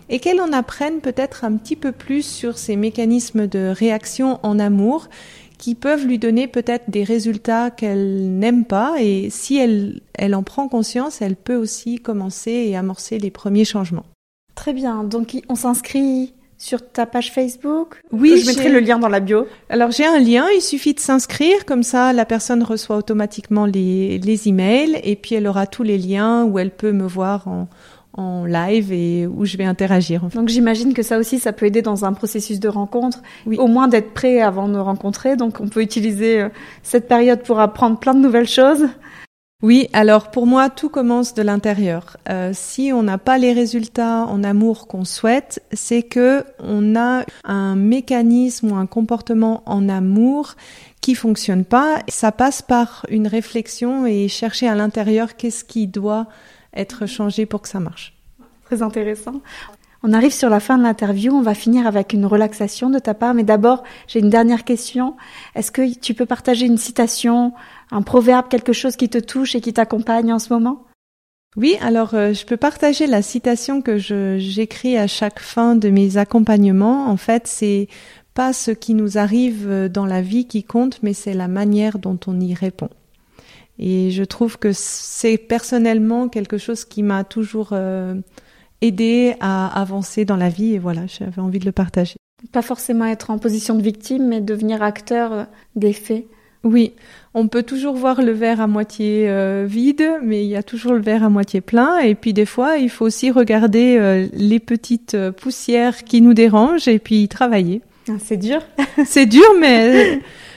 et 0.09 0.19
qu'elle 0.19 0.41
en 0.41 0.51
apprenne 0.51 0.99
peut-être 1.01 1.43
un 1.43 1.53
petit 1.53 1.75
peu 1.75 1.91
plus 1.91 2.23
sur 2.23 2.57
ces 2.57 2.75
mécanismes 2.75 3.47
de 3.47 3.73
réaction 3.75 4.39
en 4.43 4.59
amour 4.59 5.07
qui 5.57 5.75
peuvent 5.75 6.05
lui 6.05 6.17
donner 6.17 6.47
peut-être 6.47 6.89
des 6.89 7.03
résultats 7.03 7.69
qu'elle 7.69 8.39
n'aime 8.39 8.65
pas. 8.65 8.95
Et 8.99 9.29
si 9.29 9.57
elle, 9.57 10.01
elle 10.13 10.33
en 10.33 10.41
prend 10.41 10.67
conscience, 10.67 11.21
elle 11.21 11.35
peut 11.35 11.57
aussi 11.57 11.99
commencer 11.99 12.51
et 12.51 12.77
amorcer 12.77 13.19
les 13.19 13.29
premiers 13.29 13.65
changements. 13.65 14.05
Très 14.55 14.73
bien, 14.73 15.03
donc 15.03 15.37
on 15.49 15.55
s'inscrit 15.55 16.33
sur 16.57 16.91
ta 16.91 17.05
page 17.05 17.31
Facebook. 17.31 18.01
Oui, 18.11 18.41
je 18.41 18.47
mettrai 18.47 18.69
le 18.69 18.79
lien 18.79 18.99
dans 18.99 19.07
la 19.07 19.21
bio. 19.21 19.47
Alors 19.69 19.91
j'ai 19.91 20.05
un 20.05 20.19
lien, 20.19 20.45
il 20.53 20.61
suffit 20.61 20.93
de 20.93 20.99
s'inscrire, 20.99 21.65
comme 21.65 21.83
ça 21.83 22.11
la 22.13 22.25
personne 22.25 22.63
reçoit 22.63 22.97
automatiquement 22.97 23.65
les, 23.65 24.17
les 24.19 24.47
emails 24.49 24.99
et 25.03 25.15
puis 25.15 25.35
elle 25.35 25.47
aura 25.47 25.67
tous 25.67 25.83
les 25.83 25.97
liens 25.97 26.43
où 26.43 26.59
elle 26.59 26.71
peut 26.71 26.91
me 26.91 27.07
voir 27.07 27.47
en, 27.47 27.69
en 28.19 28.45
live 28.45 28.91
et 28.91 29.25
où 29.27 29.45
je 29.45 29.57
vais 29.57 29.63
interagir. 29.65 30.23
Donc 30.35 30.49
j'imagine 30.49 30.93
que 30.93 31.03
ça 31.03 31.17
aussi, 31.17 31.39
ça 31.39 31.53
peut 31.53 31.65
aider 31.65 31.81
dans 31.81 32.05
un 32.05 32.13
processus 32.13 32.59
de 32.59 32.67
rencontre, 32.67 33.19
Oui. 33.45 33.57
au 33.57 33.67
moins 33.67 33.87
d'être 33.87 34.13
prêt 34.13 34.41
avant 34.41 34.67
de 34.67 34.77
rencontrer. 34.77 35.35
Donc 35.37 35.59
on 35.61 35.67
peut 35.69 35.81
utiliser 35.81 36.41
euh, 36.41 36.49
cette 36.83 37.07
période 37.07 37.41
pour 37.43 37.59
apprendre 37.59 37.97
plein 37.97 38.13
de 38.13 38.19
nouvelles 38.19 38.47
choses. 38.47 38.87
Oui, 39.61 39.89
alors 39.91 40.31
pour 40.31 40.45
moi, 40.47 40.69
tout 40.69 40.87
commence 40.87 41.33
de 41.33 41.41
l'intérieur. 41.41 42.15
Euh, 42.29 42.51
si 42.53 42.91
on 42.93 43.03
n'a 43.03 43.17
pas 43.17 43.37
les 43.37 43.51
résultats 43.51 44.25
en 44.25 44.41
amour 44.43 44.87
qu'on 44.87 45.03
souhaite, 45.03 45.61
c'est 45.73 46.01
que 46.03 46.45
on 46.59 46.95
a 46.95 47.25
un 47.43 47.75
mécanisme 47.75 48.71
ou 48.71 48.75
un 48.75 48.85
comportement 48.85 49.61
en 49.65 49.89
amour 49.89 50.55
qui 51.01 51.13
fonctionne 51.13 51.65
pas. 51.65 51.99
Ça 52.07 52.31
passe 52.31 52.61
par 52.61 53.05
une 53.09 53.27
réflexion 53.27 54.05
et 54.05 54.29
chercher 54.29 54.69
à 54.69 54.75
l'intérieur 54.75 55.35
qu'est-ce 55.35 55.65
qui 55.65 55.87
doit 55.87 56.27
être 56.73 57.05
changé 57.05 57.45
pour 57.45 57.61
que 57.61 57.69
ça 57.69 57.79
marche. 57.79 58.13
Très 58.65 58.81
intéressant. 58.81 59.41
On 60.01 60.13
arrive 60.13 60.31
sur 60.31 60.49
la 60.49 60.61
fin 60.61 60.77
de 60.77 60.83
l'interview, 60.83 61.33
on 61.33 61.41
va 61.41 61.53
finir 61.53 61.85
avec 61.85 62.13
une 62.13 62.25
relaxation 62.25 62.89
de 62.89 62.99
ta 62.99 63.13
part, 63.13 63.33
mais 63.33 63.43
d'abord, 63.43 63.83
j'ai 64.07 64.19
une 64.19 64.29
dernière 64.29 64.63
question. 64.63 65.17
Est-ce 65.55 65.71
que 65.71 65.93
tu 65.99 66.13
peux 66.13 66.25
partager 66.25 66.65
une 66.65 66.77
citation, 66.77 67.53
un 67.91 68.01
proverbe, 68.01 68.47
quelque 68.47 68.71
chose 68.71 68.95
qui 68.95 69.09
te 69.09 69.17
touche 69.17 69.55
et 69.55 69.61
qui 69.61 69.73
t'accompagne 69.73 70.31
en 70.31 70.39
ce 70.39 70.53
moment? 70.53 70.85
Oui, 71.57 71.75
alors 71.81 72.13
euh, 72.13 72.31
je 72.31 72.45
peux 72.45 72.57
partager 72.57 73.07
la 73.07 73.21
citation 73.21 73.81
que 73.81 73.97
j'écris 73.97 74.97
à 74.97 75.07
chaque 75.07 75.39
fin 75.39 75.75
de 75.75 75.89
mes 75.89 76.17
accompagnements. 76.17 77.09
En 77.09 77.17
fait, 77.17 77.47
c'est 77.47 77.87
pas 78.33 78.53
ce 78.53 78.71
qui 78.71 78.93
nous 78.93 79.17
arrive 79.17 79.67
euh, 79.67 79.89
dans 79.89 80.05
la 80.05 80.21
vie 80.21 80.45
qui 80.45 80.63
compte, 80.63 81.01
mais 81.03 81.13
c'est 81.13 81.33
la 81.33 81.47
manière 81.49 81.99
dont 81.99 82.19
on 82.27 82.39
y 82.39 82.53
répond. 82.53 82.89
Et 83.79 84.11
je 84.11 84.23
trouve 84.23 84.59
que 84.59 84.71
c'est 84.73 85.37
personnellement 85.37 86.27
quelque 86.27 86.57
chose 86.57 86.83
qui 86.85 87.01
m'a 87.01 87.23
toujours 87.23 87.69
euh, 87.71 88.15
aidé 88.81 89.35
à 89.39 89.67
avancer 89.79 90.25
dans 90.25 90.35
la 90.37 90.49
vie 90.49 90.73
et 90.73 90.79
voilà, 90.79 91.01
j'avais 91.07 91.39
envie 91.39 91.59
de 91.59 91.65
le 91.65 91.71
partager. 91.71 92.15
Pas 92.51 92.61
forcément 92.61 93.05
être 93.05 93.31
en 93.31 93.37
position 93.37 93.75
de 93.75 93.81
victime, 93.81 94.27
mais 94.27 94.41
devenir 94.41 94.81
acteur 94.81 95.33
euh, 95.33 95.43
des 95.75 95.93
faits. 95.93 96.25
Oui, 96.63 96.93
on 97.33 97.47
peut 97.47 97.63
toujours 97.63 97.95
voir 97.95 98.21
le 98.21 98.31
verre 98.31 98.59
à 98.59 98.67
moitié 98.67 99.29
euh, 99.29 99.65
vide, 99.67 100.09
mais 100.23 100.43
il 100.43 100.49
y 100.49 100.57
a 100.57 100.63
toujours 100.63 100.93
le 100.93 101.01
verre 101.01 101.23
à 101.23 101.29
moitié 101.29 101.61
plein. 101.61 101.99
Et 101.99 102.15
puis 102.15 102.33
des 102.33 102.45
fois, 102.45 102.77
il 102.77 102.89
faut 102.89 103.05
aussi 103.05 103.31
regarder 103.31 103.97
euh, 103.97 104.27
les 104.33 104.59
petites 104.59 105.15
poussières 105.31 106.03
qui 106.03 106.21
nous 106.21 106.33
dérangent 106.33 106.87
et 106.87 106.99
puis 106.99 107.23
y 107.23 107.27
travailler. 107.27 107.81
Ah, 108.09 108.13
C'est 108.19 108.37
dur. 108.37 108.61
C'est 109.05 109.25
dur, 109.25 109.45
mais 109.59 110.21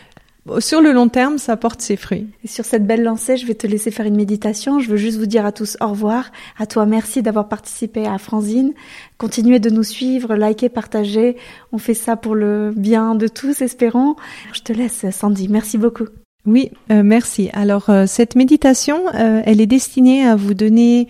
sur 0.59 0.81
le 0.81 0.93
long 0.93 1.09
terme, 1.09 1.39
ça 1.39 1.57
porte 1.57 1.81
ses 1.81 1.97
fruits. 1.97 2.27
Et 2.45 2.49
sur 2.49 2.65
cette 2.65 2.87
belle 2.87 3.03
lancée, 3.03 3.37
je 3.37 3.47
vais 3.47 3.55
te 3.55 3.67
laisser 3.67 3.91
faire 3.91 4.07
une 4.07 4.17
méditation. 4.17 4.81
Je 4.81 4.91
veux 4.91 4.97
juste 4.97 5.19
vous 5.19 5.27
dire 5.27 5.47
à 5.47 5.53
tous 5.53 5.77
au 5.81 5.89
revoir. 5.89 6.33
À 6.59 6.67
toi, 6.67 6.85
merci 6.85 7.23
d'avoir 7.23 7.49
participé 7.49 8.07
à 8.07 8.19
Franzine. 8.19 8.73
Continuez 9.19 9.61
de 9.61 9.71
nous 9.71 9.85
suivre, 9.85 10.35
liker, 10.35 10.69
partager. 10.69 11.37
On 11.71 11.79
fait 11.79 11.95
ça 11.95 12.17
pour 12.17 12.35
le 12.35 12.73
bien 12.75 13.15
de 13.15 13.29
tous, 13.29 13.63
espérons. 13.63 14.17
Je 14.53 14.63
te 14.63 14.73
laisse, 14.73 15.07
Sandy. 15.11 15.49
Merci 15.49 15.79
beaucoup. 15.79 16.07
Oui, 16.45 16.71
euh, 16.91 17.03
merci. 17.05 17.51
Alors 17.53 17.89
euh, 17.89 18.07
cette 18.07 18.35
méditation, 18.35 19.05
euh, 19.15 19.43
elle 19.45 19.61
est 19.61 19.67
destinée 19.67 20.27
à 20.27 20.35
vous 20.35 20.55
donner 20.55 21.07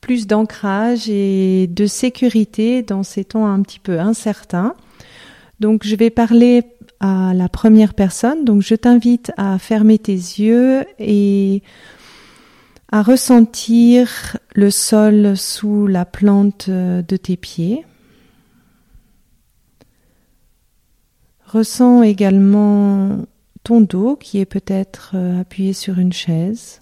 plus 0.00 0.26
d'ancrage 0.26 1.08
et 1.10 1.66
de 1.66 1.86
sécurité 1.86 2.82
dans 2.82 3.02
ces 3.02 3.24
temps 3.24 3.46
un 3.46 3.60
petit 3.60 3.78
peu 3.78 4.00
incertains. 4.00 4.74
Donc 5.60 5.84
je 5.84 5.94
vais 5.96 6.08
parler 6.08 6.62
à 7.00 7.32
la 7.34 7.48
première 7.48 7.94
personne. 7.94 8.44
Donc 8.44 8.62
je 8.62 8.74
t'invite 8.74 9.32
à 9.36 9.58
fermer 9.58 9.98
tes 9.98 10.12
yeux 10.12 10.84
et 10.98 11.62
à 12.92 13.02
ressentir 13.02 14.36
le 14.54 14.70
sol 14.70 15.36
sous 15.36 15.86
la 15.86 16.04
plante 16.04 16.66
euh, 16.68 17.02
de 17.02 17.16
tes 17.16 17.36
pieds. 17.36 17.84
Ressens 21.46 22.02
également 22.02 23.26
ton 23.64 23.80
dos 23.80 24.16
qui 24.16 24.38
est 24.38 24.46
peut-être 24.46 25.12
euh, 25.14 25.40
appuyé 25.40 25.72
sur 25.72 25.98
une 25.98 26.12
chaise 26.12 26.80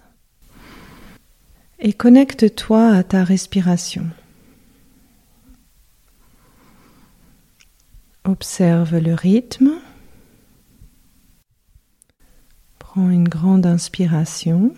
et 1.79 1.93
connecte-toi 1.93 2.89
à 2.89 3.03
ta 3.03 3.23
respiration. 3.23 4.05
Observe 8.25 8.97
le 8.97 9.13
rythme. 9.13 9.71
Une 13.07 13.27
grande 13.27 13.65
inspiration 13.65 14.73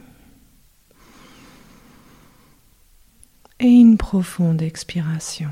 et 3.59 3.67
une 3.67 3.97
profonde 3.97 4.61
expiration. 4.61 5.49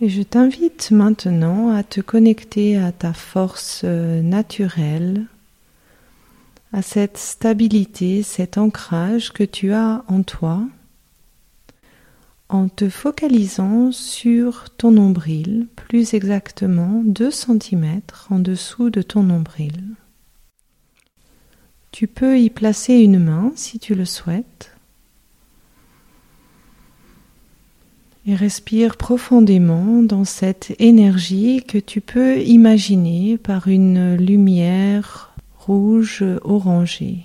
Et 0.00 0.08
je 0.08 0.22
t'invite 0.22 0.90
maintenant 0.90 1.74
à 1.74 1.82
te 1.82 2.00
connecter 2.00 2.76
à 2.76 2.92
ta 2.92 3.12
force 3.12 3.80
euh, 3.84 4.20
naturelle, 4.20 5.26
à 6.72 6.82
cette 6.82 7.16
stabilité, 7.16 8.22
cet 8.22 8.58
ancrage 8.58 9.32
que 9.32 9.44
tu 9.44 9.72
as 9.72 10.04
en 10.08 10.22
toi, 10.22 10.62
en 12.52 12.68
te 12.68 12.90
focalisant 12.90 13.92
sur 13.92 14.68
ton 14.76 14.90
nombril, 14.90 15.68
plus 15.74 16.12
exactement 16.12 17.02
2 17.06 17.30
cm 17.30 18.02
en 18.28 18.38
dessous 18.38 18.90
de 18.90 19.00
ton 19.00 19.22
nombril. 19.22 19.72
Tu 21.92 22.06
peux 22.06 22.38
y 22.38 22.50
placer 22.50 22.94
une 22.94 23.18
main 23.18 23.52
si 23.56 23.78
tu 23.78 23.94
le 23.94 24.04
souhaites. 24.04 24.76
Et 28.26 28.34
respire 28.34 28.96
profondément 28.96 30.02
dans 30.02 30.24
cette 30.24 30.74
énergie 30.78 31.64
que 31.66 31.78
tu 31.78 32.02
peux 32.02 32.38
imaginer 32.40 33.38
par 33.38 33.66
une 33.66 34.14
lumière 34.16 35.34
rouge 35.56 36.22
orangée. 36.42 37.24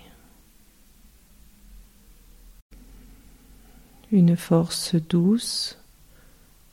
Une 4.11 4.37
force 4.37 4.95
douce 4.95 5.77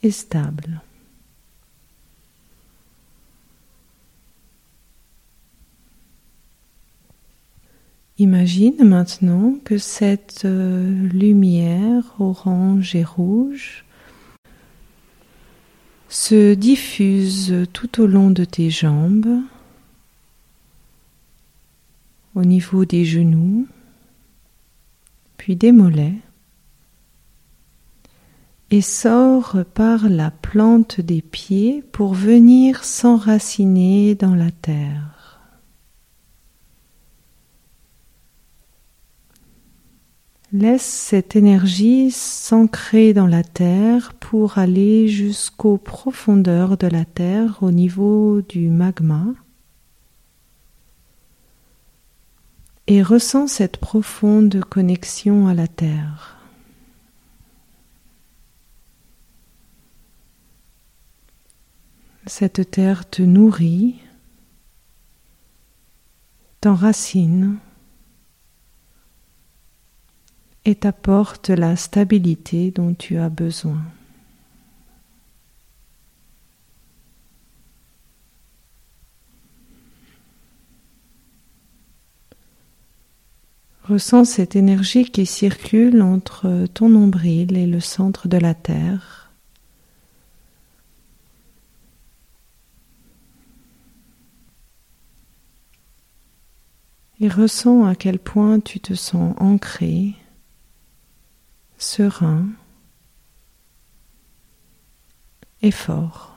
et 0.02 0.10
stable. 0.10 0.82
Imagine 8.18 8.84
maintenant 8.84 9.56
que 9.64 9.76
cette 9.76 10.44
euh, 10.44 11.08
lumière 11.08 12.14
orange 12.20 12.94
et 12.94 13.02
rouge 13.02 13.84
se 16.08 16.54
diffuse 16.54 17.66
tout 17.72 18.00
au 18.00 18.06
long 18.06 18.30
de 18.30 18.44
tes 18.44 18.70
jambes, 18.70 19.40
au 22.36 22.44
niveau 22.44 22.84
des 22.84 23.04
genoux, 23.04 23.66
puis 25.36 25.56
des 25.56 25.72
mollets, 25.72 26.14
et 28.70 28.80
sort 28.80 29.58
par 29.74 30.08
la 30.08 30.30
plante 30.30 31.00
des 31.00 31.22
pieds 31.22 31.82
pour 31.92 32.14
venir 32.14 32.84
s'enraciner 32.84 34.14
dans 34.14 34.34
la 34.34 34.50
terre. 34.50 35.14
Laisse 40.52 40.82
cette 40.82 41.34
énergie 41.34 42.12
s'ancrer 42.12 43.12
dans 43.12 43.26
la 43.26 43.42
terre 43.42 44.14
pour 44.14 44.58
aller 44.58 45.08
jusqu'aux 45.08 45.78
profondeurs 45.78 46.76
de 46.76 46.86
la 46.86 47.04
terre 47.04 47.58
au 47.60 47.72
niveau 47.72 48.40
du 48.40 48.70
magma 48.70 49.24
et 52.86 53.02
ressens 53.02 53.48
cette 53.48 53.78
profonde 53.78 54.60
connexion 54.60 55.48
à 55.48 55.54
la 55.54 55.66
terre. 55.66 56.43
Cette 62.26 62.70
terre 62.70 63.08
te 63.08 63.22
nourrit, 63.22 63.96
t'enracine 66.62 67.58
et 70.64 70.74
t'apporte 70.74 71.50
la 71.50 71.76
stabilité 71.76 72.70
dont 72.70 72.94
tu 72.94 73.18
as 73.18 73.28
besoin. 73.28 73.82
Ressens 83.84 84.24
cette 84.24 84.56
énergie 84.56 85.04
qui 85.04 85.26
circule 85.26 86.00
entre 86.00 86.66
ton 86.72 86.88
nombril 86.88 87.54
et 87.58 87.66
le 87.66 87.80
centre 87.80 88.28
de 88.28 88.38
la 88.38 88.54
Terre. 88.54 89.23
Et 97.24 97.28
ressens 97.28 97.86
à 97.86 97.94
quel 97.94 98.18
point 98.18 98.60
tu 98.60 98.80
te 98.80 98.92
sens 98.92 99.34
ancré, 99.38 100.12
serein 101.78 102.48
et 105.62 105.70
fort. 105.70 106.36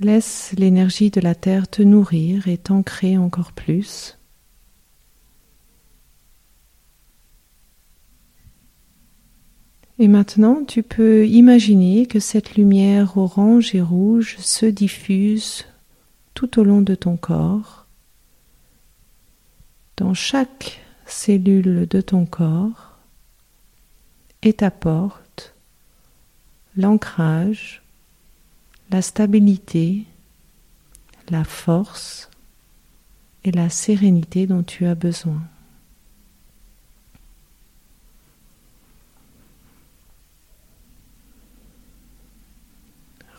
Laisse 0.00 0.54
l'énergie 0.58 1.12
de 1.12 1.20
la 1.20 1.36
terre 1.36 1.68
te 1.68 1.82
nourrir 1.82 2.48
et 2.48 2.58
t'ancrer 2.58 3.16
encore 3.16 3.52
plus. 3.52 4.18
Et 9.98 10.08
maintenant, 10.08 10.64
tu 10.64 10.82
peux 10.82 11.26
imaginer 11.26 12.06
que 12.06 12.18
cette 12.18 12.56
lumière 12.56 13.16
orange 13.16 13.74
et 13.74 13.80
rouge 13.80 14.36
se 14.38 14.66
diffuse 14.66 15.64
tout 16.34 16.58
au 16.58 16.64
long 16.64 16.82
de 16.82 16.96
ton 16.96 17.16
corps, 17.16 17.86
dans 19.96 20.14
chaque 20.14 20.80
cellule 21.06 21.86
de 21.88 22.00
ton 22.00 22.26
corps, 22.26 22.98
et 24.42 24.52
t'apporte 24.52 25.54
l'ancrage 26.76 27.84
la 28.90 29.02
stabilité, 29.02 30.04
la 31.30 31.44
force 31.44 32.30
et 33.44 33.50
la 33.50 33.68
sérénité 33.68 34.46
dont 34.46 34.62
tu 34.62 34.86
as 34.86 34.94
besoin. 34.94 35.42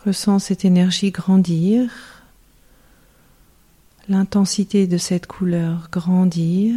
Ressens 0.06 0.38
cette 0.38 0.66
énergie 0.66 1.10
grandir, 1.10 1.90
l'intensité 4.08 4.86
de 4.86 5.00
cette 5.00 5.26
couleur 5.26 5.90
grandir. 5.92 6.76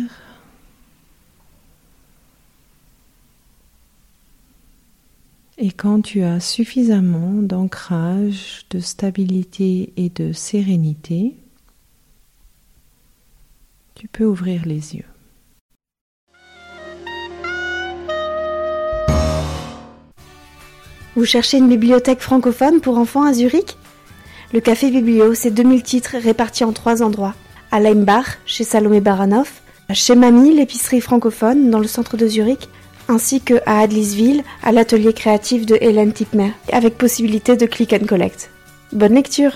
Et 5.58 5.72
quand 5.72 6.00
tu 6.00 6.22
as 6.22 6.40
suffisamment 6.40 7.42
d'ancrage, 7.42 8.64
de 8.70 8.80
stabilité 8.80 9.92
et 9.98 10.08
de 10.08 10.32
sérénité, 10.32 11.34
tu 13.94 14.08
peux 14.08 14.24
ouvrir 14.24 14.64
les 14.64 14.96
yeux. 14.96 15.17
Vous 21.18 21.24
cherchez 21.24 21.57
une 21.59 21.68
bibliothèque 21.68 22.20
francophone 22.20 22.81
pour 22.81 22.96
enfants 22.96 23.24
à 23.24 23.33
Zurich? 23.33 23.76
Le 24.52 24.61
Café 24.61 24.88
Biblio, 24.88 25.35
c'est 25.35 25.50
2000 25.50 25.83
titres 25.83 26.14
répartis 26.16 26.62
en 26.62 26.72
trois 26.72 27.02
endroits. 27.02 27.35
À 27.72 27.81
Leimbach, 27.81 28.38
chez 28.46 28.62
Salomé 28.62 29.00
Baranov, 29.00 29.50
chez 29.92 30.14
Mamie, 30.14 30.54
l'épicerie 30.54 31.00
francophone, 31.00 31.70
dans 31.70 31.81
le 31.81 31.88
centre 31.88 32.16
de 32.16 32.28
Zurich, 32.28 32.68
ainsi 33.09 33.40
que 33.40 33.54
à 33.66 33.81
Adlisville, 33.81 34.44
à 34.62 34.70
l'atelier 34.70 35.12
créatif 35.12 35.66
de 35.66 35.76
Hélène 35.81 36.12
Tipmer, 36.12 36.52
avec 36.70 36.96
possibilité 36.96 37.57
de 37.57 37.66
click 37.66 37.92
and 37.92 38.07
collect. 38.07 38.52
Bonne 38.92 39.14
lecture 39.14 39.54